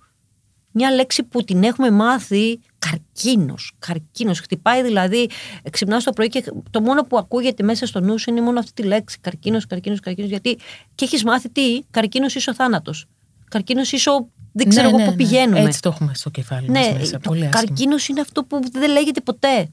Μια 0.76 0.90
λέξη 0.90 1.22
που 1.22 1.44
την 1.44 1.62
έχουμε 1.62 1.90
μάθει 1.90 2.60
καρκίνος. 2.78 3.72
Καρκίνος. 3.78 4.40
Χτυπάει 4.40 4.82
δηλαδή, 4.82 5.28
ξυπνά 5.70 5.98
το 5.98 6.12
πρωί 6.12 6.28
και 6.28 6.44
το 6.70 6.80
μόνο 6.80 7.02
που 7.02 7.18
ακούγεται 7.18 7.62
μέσα 7.62 7.86
στο 7.86 8.00
νου 8.00 8.18
σου 8.18 8.30
είναι 8.30 8.40
μόνο 8.40 8.58
αυτή 8.58 8.72
τη 8.72 8.82
λέξη. 8.82 9.18
Καρκίνος, 9.20 9.66
καρκίνος, 9.66 10.00
καρκίνος. 10.00 10.30
Γιατί 10.30 10.58
και 10.94 11.04
έχεις 11.04 11.24
μάθει 11.24 11.50
τι, 11.50 11.80
καρκίνος 11.90 12.34
είσαι 12.34 12.50
ο 12.50 12.54
θάνατος. 12.54 13.06
Καρκίνος 13.50 13.92
είσαι 13.92 14.10
ο. 14.10 14.28
Δεν 14.52 14.68
ξέρω 14.68 14.88
ναι, 14.88 14.88
εγώ 14.88 14.98
ναι, 14.98 15.04
πού 15.04 15.10
ναι. 15.10 15.16
πηγαίνουμε. 15.16 15.60
Έτσι 15.60 15.82
το 15.82 15.88
έχουμε 15.88 16.14
στο 16.14 16.30
κεφάλι 16.30 16.70
ναι, 16.70 16.80
μας 16.80 16.98
μέσα. 16.98 17.18
Πολύ 17.18 17.48
καρκίνος 17.48 18.08
είναι 18.08 18.20
αυτό 18.20 18.44
που 18.44 18.60
δεν 18.72 18.90
λέγεται 18.90 19.20
ποτέ. 19.20 19.70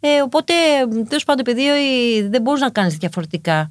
Ε, 0.00 0.22
οπότε, 0.22 0.52
τέλος 1.08 1.24
πάντων, 1.24 1.44
επειδή 1.46 1.62
δεν 2.28 2.42
μπορείς 2.42 2.60
να 2.60 2.70
κάνεις 2.70 2.96
διαφορετικά. 2.96 3.70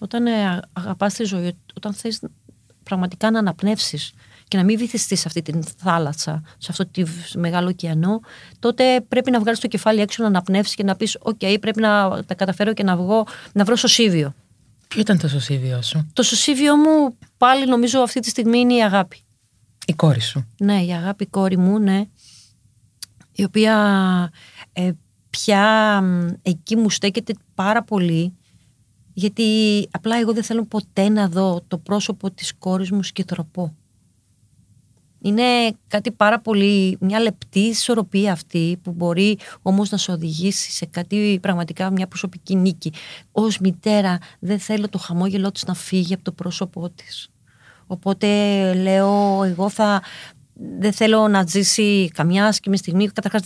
Όταν 0.00 0.26
ε, 0.26 0.60
αγαπάς 0.72 1.14
τη 1.14 1.24
ζωή, 1.24 1.56
όταν 1.74 1.94
θες 1.94 2.20
πραγματικά 2.82 3.30
να 3.30 3.38
αναπνεύσεις 3.38 4.12
και 4.48 4.56
να 4.56 4.64
μην 4.64 4.78
βυθιστείς 4.78 5.20
σε 5.20 5.24
αυτή 5.26 5.42
τη 5.42 5.58
θάλασσα, 5.76 6.42
σε 6.58 6.68
αυτό 6.70 6.86
το 6.86 7.06
μεγάλο 7.34 7.68
ωκεανό, 7.68 8.20
τότε 8.58 9.00
πρέπει 9.08 9.30
να 9.30 9.40
βγάλεις 9.40 9.60
το 9.60 9.68
κεφάλι 9.68 10.00
έξω, 10.00 10.22
να 10.22 10.28
αναπνεύσεις 10.28 10.74
και 10.74 10.82
να 10.82 10.96
πεις: 10.96 11.16
Οκ, 11.20 11.38
πρέπει 11.60 11.80
να 11.80 12.22
τα 12.24 12.34
καταφέρω 12.34 12.72
και 12.72 12.82
να 12.82 12.96
βγω, 12.96 13.26
να 13.52 13.64
βρω 13.64 13.76
σωσίβιο. 13.76 14.34
Ποιο 14.88 15.00
ήταν 15.00 15.18
το 15.18 15.28
σωσίβιο 15.28 15.82
σου, 15.82 16.10
Το 16.12 16.22
σωσίβιο 16.22 16.76
μου 16.76 17.16
πάλι 17.36 17.66
νομίζω 17.66 18.00
αυτή 18.00 18.20
τη 18.20 18.28
στιγμή 18.28 18.58
είναι 18.58 18.74
η 18.74 18.82
αγάπη. 18.82 19.18
Η 19.86 19.92
κόρη 19.92 20.20
σου. 20.20 20.46
Ναι, 20.58 20.82
η 20.84 20.92
αγάπη 20.92 21.24
η 21.24 21.26
κόρη 21.26 21.58
μου, 21.58 21.78
ναι. 21.78 22.04
Η 23.32 23.44
οποία 23.44 23.74
ε, 24.72 24.90
πια 25.30 26.02
εκεί 26.42 26.76
μου 26.76 26.90
στέκεται 26.90 27.34
πάρα 27.54 27.82
πολύ 27.82 28.34
γιατί 29.14 29.88
απλά 29.90 30.16
εγώ 30.16 30.32
δεν 30.32 30.42
θέλω 30.42 30.64
ποτέ 30.64 31.08
να 31.08 31.28
δω 31.28 31.64
το 31.68 31.78
πρόσωπο 31.78 32.30
της 32.30 32.54
κόρης 32.58 32.90
μου 32.90 33.02
σκητροπό. 33.02 33.74
Είναι 35.24 35.76
κάτι 35.88 36.10
πάρα 36.10 36.40
πολύ, 36.40 36.96
μια 37.00 37.20
λεπτή 37.20 37.60
ισορροπία 37.60 38.32
αυτή 38.32 38.78
που 38.82 38.92
μπορεί 38.92 39.38
όμως 39.62 39.90
να 39.90 39.96
σε 39.96 40.10
οδηγήσει 40.10 40.70
σε 40.70 40.86
κάτι 40.86 41.38
πραγματικά 41.42 41.90
μια 41.90 42.06
προσωπική 42.06 42.56
νίκη. 42.56 42.92
Ως 43.32 43.58
μητέρα 43.58 44.18
δεν 44.38 44.58
θέλω 44.58 44.88
το 44.88 44.98
χαμόγελό 44.98 45.52
της 45.52 45.64
να 45.64 45.74
φύγει 45.74 46.14
από 46.14 46.24
το 46.24 46.32
πρόσωπό 46.32 46.90
της. 46.90 47.28
Οπότε 47.86 48.26
λέω 48.74 49.42
εγώ 49.44 49.68
θα, 49.68 50.02
δεν 50.78 50.92
θέλω 50.92 51.28
να 51.28 51.46
ζήσει 51.46 52.10
καμιά 52.14 52.52
σκηνή 52.52 52.76
στιγμή, 52.76 53.08
καταρχάς, 53.08 53.42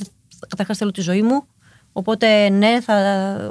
καταρχάς 0.49 0.77
θέλω 0.79 0.91
τη 0.91 1.01
ζωή 1.01 1.23
μου, 1.23 1.47
Οπότε 1.93 2.49
ναι, 2.49 2.81
θα, 2.81 2.97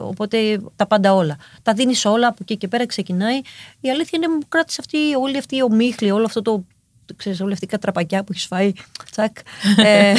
οπότε 0.01 0.61
τα 0.75 0.87
πάντα 0.87 1.13
όλα. 1.13 1.37
Τα 1.63 1.73
δίνεις 1.73 2.05
όλα, 2.05 2.27
από 2.27 2.37
εκεί 2.41 2.57
και 2.57 2.67
πέρα 2.67 2.85
ξεκινάει. 2.85 3.39
Η 3.79 3.89
αλήθεια 3.89 4.19
είναι 4.23 4.27
μου 4.27 4.39
κράτησε 4.49 4.77
αυτή, 4.79 4.97
όλη 5.21 5.37
αυτή 5.37 5.55
η 5.55 5.63
ομίχλη, 5.63 6.11
όλο 6.11 6.25
αυτό 6.25 6.41
το 6.41 6.65
ξέρεις, 7.15 7.41
όλη 7.41 7.53
αυτή 7.53 7.65
η 7.65 7.67
κατραπακιά 7.67 8.23
που 8.23 8.31
έχεις 8.31 8.45
φάει, 8.45 8.71
τσακ, 9.11 9.37
ε, 9.77 10.13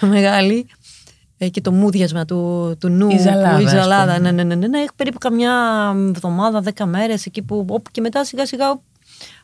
μεγάλη. 0.06 0.66
Ε, 1.38 1.48
και 1.48 1.60
το 1.60 1.72
μούδιασμα 1.72 2.24
του, 2.24 2.74
του 2.80 2.88
νου. 2.88 3.10
Η 3.10 3.18
ζαλάδα. 3.18 3.60
η 3.60 3.66
ζαλάδα 3.66 4.18
ναι, 4.18 4.30
ναι, 4.30 4.42
ναι, 4.42 4.54
ναι, 4.54 4.66
ναι, 4.66 4.78
Έχει 4.78 4.88
περίπου 4.96 5.18
καμιά 5.18 5.52
εβδομάδα, 6.08 6.60
δέκα 6.60 6.86
μέρες 6.86 7.26
εκεί 7.26 7.42
που 7.42 7.66
όπου 7.68 7.90
και 7.90 8.00
μετά 8.00 8.24
σιγά 8.24 8.46
σιγά 8.46 8.80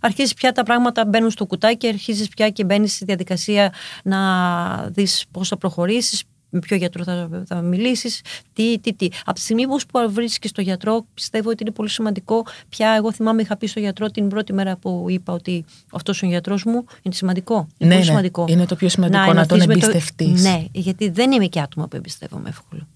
αρχίζεις 0.00 0.34
πια 0.34 0.52
τα 0.52 0.62
πράγματα 0.62 1.04
μπαίνουν 1.04 1.30
στο 1.30 1.46
κουτάκι 1.46 1.76
και 1.76 1.88
αρχίζεις 1.88 2.28
πια 2.28 2.50
και 2.50 2.64
μπαίνεις 2.64 2.94
στη 2.94 3.04
διαδικασία 3.04 3.72
να 4.02 4.18
δεις 4.88 5.24
πώς 5.30 5.48
θα 5.48 5.56
προχωρήσεις 5.56 6.24
με 6.52 6.58
ποιο 6.58 6.76
γιατρό 6.76 7.04
θα, 7.04 7.42
θα 7.46 7.60
μιλήσεις, 7.60 8.20
τι, 8.52 8.78
τι, 8.78 8.94
τι. 8.94 9.08
Από 9.24 9.32
τη 9.32 9.40
στιγμή 9.40 9.66
που 9.66 9.78
βρίσκεις 10.08 10.52
το 10.52 10.60
γιατρό, 10.60 11.06
πιστεύω 11.14 11.50
ότι 11.50 11.62
είναι 11.62 11.72
πολύ 11.72 11.88
σημαντικό. 11.88 12.46
Πια, 12.68 12.90
εγώ 12.90 13.12
θυμάμαι, 13.12 13.42
είχα 13.42 13.56
πει 13.56 13.66
στο 13.66 13.80
γιατρό 13.80 14.10
την 14.10 14.28
πρώτη 14.28 14.52
μέρα 14.52 14.76
που 14.76 15.06
είπα 15.08 15.32
ότι 15.32 15.64
αυτός 15.92 16.22
ο 16.22 16.26
γιατρός 16.26 16.64
μου 16.64 16.84
είναι 17.02 17.14
σημαντικό. 17.14 17.54
Είναι 17.54 17.68
ναι, 17.78 17.86
πολύ 17.86 17.98
ναι. 17.98 18.04
σημαντικό. 18.04 18.44
Είναι 18.48 18.66
το 18.66 18.76
πιο 18.76 18.88
σημαντικό 18.88 19.24
να, 19.24 19.34
να 19.34 19.46
τον 19.46 19.60
εμπιστευτείς. 19.60 20.42
Ναι, 20.42 20.64
γιατί 20.72 21.08
δεν 21.08 21.32
είμαι 21.32 21.46
και 21.46 21.60
άτομα 21.60 21.88
που 21.88 21.96
εμπιστεύομαι 21.96 22.48
εύκολο. 22.48 22.88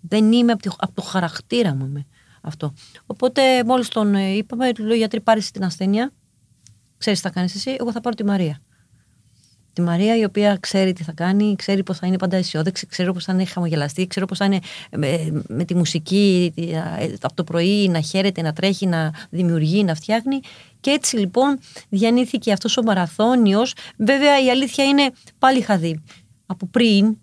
Δεν 0.00 0.32
είμαι 0.32 0.52
από 0.52 0.62
το, 0.62 0.74
από 0.78 0.94
το 0.94 1.02
χαρακτήρα 1.02 1.74
μου. 1.74 1.84
Είμαι 1.84 2.06
αυτό. 2.40 2.72
Οπότε, 3.06 3.64
μόλις 3.64 3.88
τον 3.88 4.14
ε, 4.14 4.28
είπαμε, 4.30 4.72
του 4.72 4.84
λέω 4.84 4.96
γιατρή, 4.96 5.20
πάρει 5.20 5.42
την 5.42 5.64
ασθένεια. 5.64 6.12
Ξέρεις 6.98 7.20
τι 7.20 7.26
θα 7.26 7.34
κάνεις 7.34 7.54
εσύ, 7.54 7.76
εγώ 7.78 7.92
θα 7.92 8.00
πάρω 8.00 8.14
τη 8.14 8.24
Μαρία. 8.24 8.60
Τη 9.78 9.84
Μαρία 9.84 10.16
η 10.16 10.24
οποία 10.24 10.56
ξέρει 10.60 10.92
τι 10.92 11.02
θα 11.02 11.12
κάνει, 11.12 11.54
ξέρει 11.56 11.82
πώς 11.82 11.98
θα 11.98 12.06
είναι 12.06 12.16
πάντα 12.16 12.36
αισιόδοξη, 12.36 12.86
ξέρει 12.86 13.12
πώς 13.12 13.24
θα 13.24 13.32
είναι 13.32 13.44
χαμογελαστή, 13.44 14.06
ξέρει 14.06 14.26
πώς 14.26 14.38
θα 14.38 14.44
είναι 14.44 14.58
με, 14.90 15.42
με, 15.48 15.64
τη 15.64 15.74
μουσική 15.74 16.52
ε, 16.56 16.78
από 17.20 17.34
το 17.34 17.44
πρωί 17.44 17.88
να 17.88 18.00
χαίρεται, 18.00 18.42
να 18.42 18.52
τρέχει, 18.52 18.86
να 18.86 19.12
δημιουργεί, 19.30 19.84
να 19.84 19.94
φτιάχνει. 19.94 20.40
Και 20.80 20.90
έτσι 20.90 21.16
λοιπόν 21.16 21.58
διανύθηκε 21.88 22.52
αυτός 22.52 22.76
ο 22.76 22.82
μαραθώνιος. 22.82 23.74
Βέβαια 23.96 24.44
η 24.44 24.50
αλήθεια 24.50 24.84
είναι 24.84 25.10
πάλι 25.38 25.58
είχα 25.58 25.78
δει 25.78 26.02
από 26.46 26.66
πριν, 26.66 27.16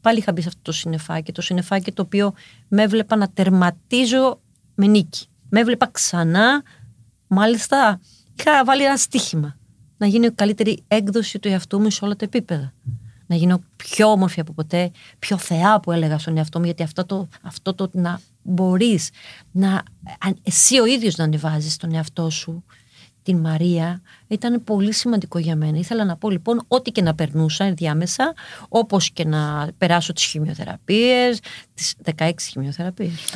πάλι 0.00 0.18
είχα 0.18 0.32
μπει 0.32 0.40
σε 0.40 0.48
αυτό 0.48 0.60
το 0.62 0.72
συνεφάκι. 0.72 1.32
Το 1.32 1.42
συνεφάκι 1.42 1.92
το 1.92 2.02
οποίο 2.02 2.34
με 2.68 2.82
έβλεπα 2.82 3.16
να 3.16 3.28
τερματίζω 3.28 4.40
με 4.74 4.86
νίκη. 4.86 5.26
Με 5.48 5.60
έβλεπα 5.60 5.88
ξανά, 5.92 6.62
μάλιστα 7.26 8.00
είχα 8.38 8.64
βάλει 8.64 8.84
ένα 8.84 8.96
στοίχημα. 8.96 9.59
Να 10.00 10.06
γίνει 10.06 10.26
η 10.26 10.30
καλύτερη 10.30 10.82
έκδοση 10.88 11.38
του 11.38 11.48
εαυτού 11.48 11.80
μου 11.80 11.90
σε 11.90 12.04
όλα 12.04 12.16
τα 12.16 12.24
επίπεδα. 12.24 12.72
Να 13.26 13.36
γίνω 13.36 13.62
πιο 13.76 14.10
όμορφη 14.10 14.40
από 14.40 14.52
ποτέ, 14.52 14.90
πιο 15.18 15.38
θεά 15.38 15.80
που 15.80 15.92
έλεγα 15.92 16.18
στον 16.18 16.36
εαυτό 16.36 16.58
μου, 16.58 16.64
γιατί 16.64 16.82
αυτό 16.82 17.04
το, 17.04 17.28
αυτό 17.42 17.74
το 17.74 17.90
να 17.92 18.20
μπορείς 18.42 19.10
να, 19.50 19.82
εσύ 20.42 20.78
ο 20.78 20.86
ίδιος 20.86 21.16
να 21.16 21.24
ανεβάζεις 21.24 21.76
τον 21.76 21.94
εαυτό 21.94 22.30
σου, 22.30 22.64
την 23.22 23.38
Μαρία, 23.38 24.02
ήταν 24.28 24.64
πολύ 24.64 24.92
σημαντικό 24.92 25.38
για 25.38 25.56
μένα. 25.56 25.78
Ήθελα 25.78 26.04
να 26.04 26.16
πω 26.16 26.30
λοιπόν 26.30 26.62
ό,τι 26.68 26.90
και 26.90 27.02
να 27.02 27.14
περνούσα 27.14 27.72
διάμεσα, 27.72 28.34
όπως 28.68 29.10
και 29.10 29.24
να 29.24 29.68
περάσω 29.78 30.12
τις 30.12 30.24
χημειοθεραπείες, 30.24 31.40
τις 31.74 31.94
16 32.18 32.30
χημειοθεραπείες. 32.50 33.34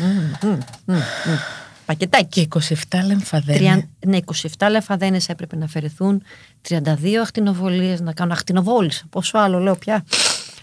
Πακετάκι. 1.86 2.46
Και 2.46 2.74
27 2.90 2.98
λεμφαδένε. 3.06 3.88
Ναι, 4.06 4.18
27 4.58 4.68
λεμφαδένες 4.70 5.28
έπρεπε 5.28 5.56
να 5.56 5.64
αφαιρεθούν. 5.64 6.22
32 6.68 6.80
ακτινοβολίες 7.22 8.00
να 8.00 8.12
κάνω. 8.12 8.32
Ακτινοβόλησα. 8.32 9.04
Πόσο 9.10 9.38
άλλο 9.38 9.58
λέω 9.58 9.76
πια. 9.76 10.04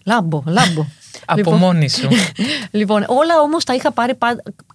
Λάμπο, 0.05 0.43
λάμπο. 0.45 0.85
Από 1.25 1.37
λοιπόν, 1.37 1.57
μόνη 1.57 1.89
σου. 1.89 2.07
λοιπόν, 2.79 3.05
όλα 3.07 3.39
όμως 3.41 3.63
τα 3.63 3.73
είχα 3.73 3.91
πάρει. 3.91 4.13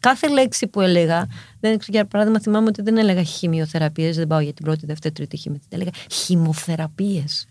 Κάθε 0.01 0.29
λέξη 0.29 0.67
που 0.67 0.81
έλεγα. 0.81 1.29
Δεν, 1.61 1.79
για 1.87 2.05
παράδειγμα, 2.05 2.41
θυμάμαι 2.41 2.67
ότι 2.67 2.83
δεν 2.83 2.97
έλεγα 2.97 3.23
χημειοθεραπείες. 3.23 4.17
Δεν 4.17 4.27
πάω 4.27 4.41
για 4.41 4.53
την 4.53 4.65
πρώτη, 4.65 4.87
δεύτερη, 4.87 5.15
τρίτη 5.15 5.41
χημio. 5.45 5.61
Έλεγα 5.69 5.91
χημοθεραπείες. 6.11 7.47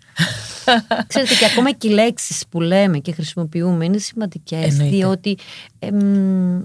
Ξέρετε, 1.07 1.35
και 1.35 1.45
ακόμα 1.45 1.71
και 1.71 1.87
οι 1.87 1.91
λέξεις 1.91 2.43
που 2.49 2.61
λέμε 2.61 2.99
και 2.99 3.11
χρησιμοποιούμε 3.11 3.85
είναι 3.85 3.97
σημαντικές, 3.97 4.75
διότι 4.75 5.37
ε, 5.79 5.91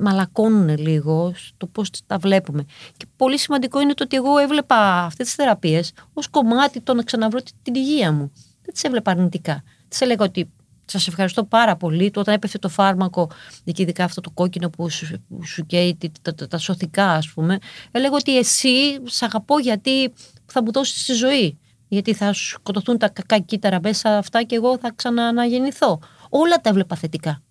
μαλακώνουν 0.01 0.79
λίγο 0.79 1.33
στο 1.37 1.67
πώς 1.67 1.91
τα 2.07 2.19
βλέπουμε. 2.19 2.65
Και 2.97 3.07
πολύ 3.17 3.39
σημαντικό 3.39 3.81
είναι 3.81 3.95
το 3.95 4.05
ότι 4.05 4.17
εγώ 4.17 4.39
έβλεπα 4.39 5.05
αυτές 5.05 5.27
τις 5.27 5.35
θεραπείες 5.35 5.93
ως 6.13 6.29
κομμάτι 6.29 6.81
το 6.81 6.95
να 6.95 7.03
ξαναβρω 7.03 7.41
την 7.63 7.75
υγεία 7.75 8.13
μου. 8.13 8.33
Δεν 8.63 8.73
τις 8.73 8.83
έβλεπα 8.83 9.11
αρνητικά. 9.11 9.63
Τις 9.89 10.01
έλεγα 10.01 10.25
ότι 10.25 10.51
Σας 10.85 11.07
ευχαριστώ 11.07 11.45
πάρα 11.45 11.77
πολύ. 11.77 12.13
Όταν 12.15 12.35
έπεθε 12.35 12.59
το 12.59 12.69
φάρμακο, 12.69 13.31
ειδικά 13.65 14.05
αυτό 14.05 14.21
το 14.21 14.31
κόκκινο 14.31 14.71
που 14.71 14.91
σου, 14.91 15.25
που 15.29 15.47
σου 15.47 15.67
καίει 15.67 15.99
τα, 16.23 16.35
τα, 16.35 16.49
τα, 16.49 16.59
σωθικά, 16.59 17.11
ας 17.11 17.29
πούμε, 17.29 17.59
έλεγα 17.91 18.15
ότι 18.15 18.39
εσύ 18.39 18.99
σ' 19.05 19.23
αγαπώ 19.23 19.59
γιατί 19.59 20.13
θα 20.47 20.63
μου 20.63 20.73
δώσεις 20.73 21.05
τη 21.05 21.13
ζωή 21.13 21.59
γιατί 21.91 22.15
θα 22.15 22.33
σκοτωθούν 22.33 22.99
τα 22.99 23.09
κακά 23.09 23.39
κύτταρα 23.39 23.81
μέσα 23.83 24.19
αυτά 24.19 24.43
και 24.43 24.55
εγώ 24.55 24.79
θα 24.79 24.93
ξαναναγεννηθώ. 24.95 26.01
Όλα 26.29 26.57
τα 26.57 26.69
έβλεπα 26.69 26.97
θετικά. 26.97 27.43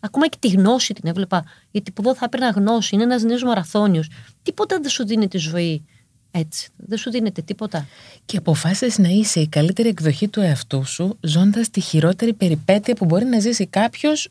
Ακόμα 0.00 0.28
και 0.28 0.36
τη 0.40 0.48
γνώση 0.48 0.94
την 0.94 1.08
έβλεπα, 1.08 1.44
γιατί 1.70 1.92
που 1.92 2.02
εδώ 2.04 2.14
θα 2.14 2.24
έπαιρνα 2.24 2.50
γνώση, 2.50 2.94
είναι 2.94 3.04
ένας 3.04 3.22
νέος 3.22 3.42
μαραθώνιος. 3.42 4.08
Τίποτα 4.42 4.78
δεν 4.80 4.90
σου 4.90 5.06
δίνει 5.06 5.28
τη 5.28 5.38
ζωή 5.38 5.84
έτσι. 6.30 6.68
Δεν 6.76 6.98
σου 6.98 7.10
δίνεται 7.10 7.42
τίποτα. 7.42 7.86
Και 8.24 8.36
αποφάσισες 8.36 8.98
να 8.98 9.08
είσαι 9.08 9.40
η 9.40 9.48
καλύτερη 9.48 9.88
εκδοχή 9.88 10.28
του 10.28 10.40
εαυτού 10.40 10.84
σου, 10.84 11.18
ζώντας 11.20 11.70
τη 11.70 11.80
χειρότερη 11.80 12.32
περιπέτεια 12.32 12.94
που 12.94 13.04
μπορεί 13.04 13.24
να 13.24 13.38
ζήσει 13.38 13.66
κάποιος 13.66 14.30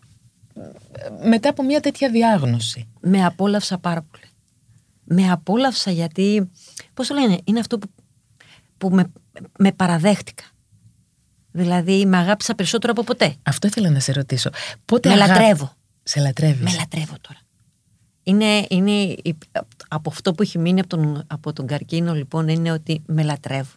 ε, 0.55 1.27
μετά 1.27 1.49
από 1.49 1.63
μια 1.63 1.79
τέτοια 1.79 2.09
διάγνωση. 2.09 2.87
Με 2.99 3.25
απόλαυσα 3.25 3.77
πάρα 3.77 4.05
πολύ. 4.11 4.23
Με 5.03 5.31
απόλαυσα 5.31 5.91
γιατί, 5.91 6.51
πώς 6.93 7.07
το 7.07 7.13
λένε, 7.13 7.37
είναι 7.43 7.59
αυτό 7.59 7.77
που, 7.77 7.87
που 8.89 8.95
με, 8.95 9.11
με 9.57 9.71
παραδέχτηκα. 9.71 10.43
Δηλαδή, 11.51 12.05
με 12.05 12.17
αγάπησα 12.17 12.55
περισσότερο 12.55 12.91
από 12.91 13.03
ποτέ. 13.03 13.35
Αυτό 13.43 13.67
ήθελα 13.67 13.89
να 13.89 13.99
σε 13.99 14.11
ρωτήσω. 14.11 14.49
Πότε 14.85 15.09
με 15.09 15.15
λατρεύω. 15.15 15.73
Σε 16.03 16.19
λατρεύεις. 16.19 16.63
Με 16.63 16.77
λατρεύω 16.77 17.15
τώρα. 17.21 17.39
Είναι, 18.23 18.65
είναι, 18.69 19.15
από 19.87 20.09
αυτό 20.09 20.33
που 20.33 20.41
έχει 20.41 20.57
μείνει 20.57 20.79
από 20.79 20.89
τον, 20.89 21.23
από 21.27 21.53
τον 21.53 21.67
καρκίνο, 21.67 22.13
λοιπόν, 22.13 22.47
είναι 22.47 22.71
ότι 22.71 23.01
με 23.05 23.23
λατρεύω. 23.23 23.71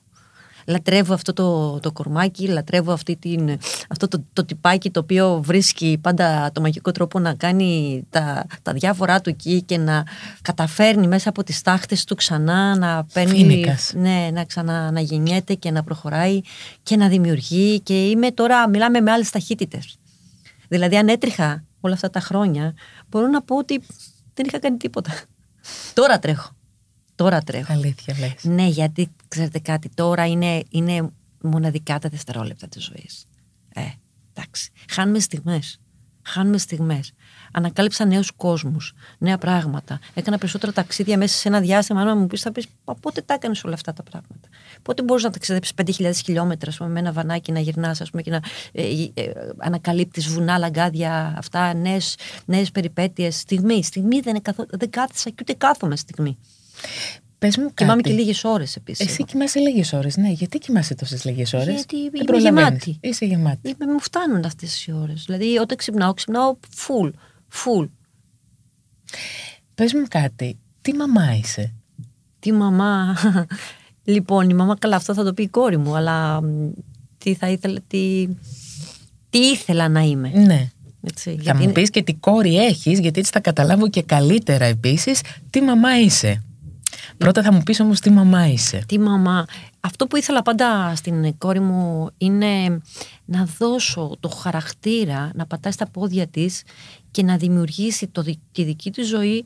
Λατρεύω 0.66 1.14
αυτό 1.14 1.33
το, 1.33 1.79
το 1.81 1.92
κορμάκι, 1.92 2.46
λατρεύω 2.46 2.92
αυτή 2.92 3.16
την, 3.16 3.59
αυτό 3.88 4.09
το, 4.09 4.24
το 4.33 4.44
τυπάκι 4.44 4.90
το 4.90 5.00
οποίο 5.00 5.40
βρίσκει 5.44 5.98
πάντα 6.00 6.50
το 6.52 6.61
μαγικό 6.61 6.90
τρόπο 6.90 7.18
να 7.18 7.35
κάνει 7.35 8.02
τα, 8.11 8.46
τα 8.62 8.72
διάφορά 8.72 9.20
του 9.20 9.31
εκεί 9.31 9.62
και 9.62 9.79
να 9.79 10.05
καταφέρνει 10.42 11.07
μέσα 11.07 11.29
από 11.29 11.44
τις 11.44 11.62
τάχτες 11.62 12.05
του 12.05 12.14
ξανά 12.14 12.76
να 12.76 13.07
παίρνει, 13.12 13.64
ναι, 13.94 14.31
να 14.33 14.44
ξαναγεννιέται 14.44 15.55
και 15.55 15.70
να 15.70 15.83
προχωράει 15.83 16.40
και 16.83 16.96
να 16.96 17.09
δημιουργεί 17.09 17.81
και 17.81 18.09
είμαι 18.09 18.31
τώρα, 18.31 18.68
μιλάμε 18.68 19.00
με 19.00 19.11
άλλες 19.11 19.31
ταχύτητες. 19.31 19.96
Δηλαδή 20.68 20.96
αν 20.96 21.09
έτριχα 21.09 21.64
όλα 21.81 21.94
αυτά 21.94 22.11
τα 22.11 22.20
χρόνια, 22.20 22.74
μπορώ 23.09 23.26
να 23.26 23.42
πω 23.42 23.57
ότι 23.57 23.83
δεν 24.35 24.46
είχα 24.46 24.59
κάνει 24.59 24.76
τίποτα. 24.76 25.11
Τώρα 25.94 26.18
τρέχω. 26.18 26.56
Τώρα 27.16 27.40
τρέχω. 27.40 27.72
Αλήθεια 27.72 28.14
λες. 28.18 28.44
Ναι, 28.44 28.66
γιατί 28.66 29.11
ξέρετε 29.29 29.59
κάτι, 29.59 29.90
τώρα 29.94 30.26
είναι, 30.26 30.62
είναι 30.68 31.11
μοναδικά 31.42 31.98
τα 31.98 32.09
δευτερόλεπτα 32.09 32.68
της 32.68 32.85
ζωής. 32.85 33.24
Ε, 33.74 33.81
εντάξει. 34.33 34.70
Χάνουμε 34.88 35.18
στιγμές. 35.18 35.81
Χάνουμε 36.22 36.59
στιγμές. 36.59 37.12
Ανακάλυψα 37.52 38.05
νέους 38.05 38.33
κόσμους, 38.37 38.92
νέα 39.18 39.38
πράγματα. 39.38 39.98
Έκανα 40.14 40.38
περισσότερα 40.38 40.72
ταξίδια 40.72 41.18
μέσα 41.18 41.37
σε 41.37 41.48
ένα 41.48 41.61
διάστημα. 41.61 42.00
Αν 42.00 42.18
μου 42.18 42.26
πεις, 42.26 42.42
θα 42.42 42.52
πεις, 42.52 42.66
πότε 43.00 43.20
τα 43.20 43.35
έκανες 43.35 43.64
όλα 43.64 43.74
αυτά 43.74 43.92
τα 43.92 44.02
πράγματα; 44.02 44.48
Πότε 44.83 45.02
μπορείς 45.02 45.22
να 45.22 45.31
ταξιδέψει 45.31 45.72
5.000 45.76 46.11
χιλιόμετρα 46.24 46.87
με 46.87 46.98
ένα 46.98 47.12
βανάκι 47.12 47.52
να 47.52 47.61
γυρνάς, 47.61 48.00
ας 48.00 48.11
πούμε, 48.11 48.22
και 48.22 48.31
να 48.31 48.40
ε, 48.72 48.83
ε, 48.83 49.22
ε 49.22 49.33
ανακαλύπτεις 49.59 50.29
βουνά, 50.29 50.59
λαγκάδια, 50.59 51.35
αυτά, 51.37 51.74
νέες 52.44 52.70
περιπέτειες. 52.72 53.38
Στιγμή. 53.38 53.85
Στιγμή 53.85 54.20
δεν, 54.20 54.42
καθο... 54.42 54.66
δεν 54.70 54.90
κάθισα 54.90 55.31
και 55.31 55.37
ούτε 55.40 55.55
κάθομαι 55.55 55.96
στιγμή. 55.96 56.38
Πες 57.39 57.57
μου 57.57 57.65
κάτι. 57.65 57.75
Κοιμάμαι 57.75 58.01
και 58.01 58.12
λίγες 58.12 58.45
ώρες 58.45 58.77
επίσης. 58.77 59.07
Εσύ 59.07 59.25
κοιμάσαι 59.25 59.59
λίγες 59.59 59.93
ώρες. 59.93 60.17
Ναι, 60.17 60.29
γιατί 60.29 60.59
κοιμάσαι 60.59 60.95
τόσες 60.95 61.25
λίγες 61.25 61.53
ώρες; 61.53 61.75
Γιατί 61.75 61.97
είμαι 61.97 62.39
γεμάτη. 62.39 62.99
Είσαι 63.01 63.25
γεμάτη. 63.25 63.69
Είμαι, 63.69 63.93
μου 63.93 64.01
φτάνουν 64.01 64.45
αυτές 64.45 64.87
οι 64.87 64.93
ώρες. 64.93 65.25
Δηλαδή, 65.27 65.59
όταν 65.59 65.77
ξυπνάω, 65.77 66.15
ξυπνάω 66.15 66.57
full. 66.77 67.11
Full. 67.53 67.89
Πες 69.75 69.95
μου 69.95 70.05
κάτι. 70.09 70.59
Τι 70.81 70.95
μαμά 70.95 71.37
είσαι; 71.37 71.75
Τι 72.39 72.53
μαμά. 72.53 73.17
λοιπόν, 74.05 74.51
η 74.51 74.55
μαμά, 74.55 74.77
καλά, 74.77 74.97
αυτό 74.97 75.15
θα 75.15 75.25
το 75.25 75.33
πει 75.33 75.43
η 75.43 75.49
κόρη 75.49 75.77
μου, 75.77 75.97
αλλά 75.97 76.41
τι 77.19 77.35
θα 77.35 77.49
ήθελα, 77.49 77.81
τι, 77.87 78.29
τι 79.31 79.39
ήθελα 79.39 79.89
να 79.89 80.01
είμαι. 80.01 80.29
Ναι. 80.29 80.71
Έτσι, 81.09 81.39
θα 81.43 81.57
μου 81.57 81.73
πεις 81.73 81.91
και 81.91 82.03
τι 82.03 82.15
κόρη 82.15 82.57
έχεις, 82.57 82.99
γιατί 82.99 83.19
έτσι 83.19 83.33
θα 83.33 83.41
καταλάβω 83.41 83.89
και 83.89 84.03
καλύτερα 84.03 84.65
επίσης 84.65 85.21
τι 85.51 85.61
μαμά 85.61 86.01
είσαι. 86.01 86.43
Πρώτα 87.18 87.42
θα 87.42 87.52
μου 87.52 87.62
πεις 87.62 87.81
όμως 87.81 88.00
τι 88.00 88.11
μαμά 88.11 88.48
είσαι. 88.48 88.85
Τι 88.87 88.98
μαμά. 88.98 89.46
Αυτό 89.81 90.07
που 90.07 90.16
ήθελα 90.16 90.42
πάντα 90.42 90.94
στην 90.94 91.38
κόρη 91.38 91.61
μου 91.61 92.11
είναι 92.18 92.81
να 93.24 93.44
δώσω 93.59 94.16
το 94.20 94.29
χαρακτήρα, 94.29 95.31
να 95.35 95.46
πατάει 95.46 95.72
στα 95.72 95.87
πόδια 95.87 96.26
της 96.26 96.62
και 97.11 97.22
να 97.22 97.37
δημιουργήσει 97.37 98.07
το, 98.09 98.24
τη 98.52 98.64
δική 98.64 98.90
της 98.90 99.09
ζωή 99.09 99.44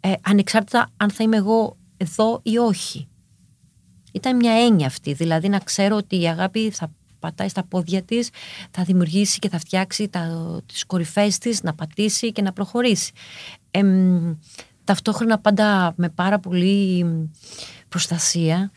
ε, 0.00 0.12
ανεξάρτητα 0.20 0.90
αν 0.96 1.10
θα 1.10 1.24
είμαι 1.24 1.36
εγώ 1.36 1.76
εδώ 1.96 2.40
ή 2.42 2.58
όχι. 2.58 3.08
Ήταν 4.12 4.36
μια 4.36 4.52
έννοια 4.52 4.86
αυτή, 4.86 5.12
δηλαδή 5.12 5.48
να 5.48 5.58
ξέρω 5.58 5.96
ότι 5.96 6.20
η 6.20 6.28
αγάπη 6.28 6.70
θα 6.70 6.92
πατάει 7.18 7.48
στα 7.48 7.64
πόδια 7.64 8.02
της, 8.02 8.30
θα 8.70 8.82
δημιουργήσει 8.82 9.38
και 9.38 9.48
θα 9.48 9.58
φτιάξει 9.58 10.08
τα, 10.08 10.60
τις 10.66 10.84
κορυφές 10.84 11.38
της, 11.38 11.62
να 11.62 11.74
πατήσει 11.74 12.32
και 12.32 12.42
να 12.42 12.52
προχωρήσει. 12.52 13.12
Ε, 13.70 13.82
ταυτόχρονα 14.88 15.38
πάντα 15.38 15.92
με 15.96 16.08
πάρα 16.08 16.38
πολύ 16.38 17.06
προστασία. 17.88 18.70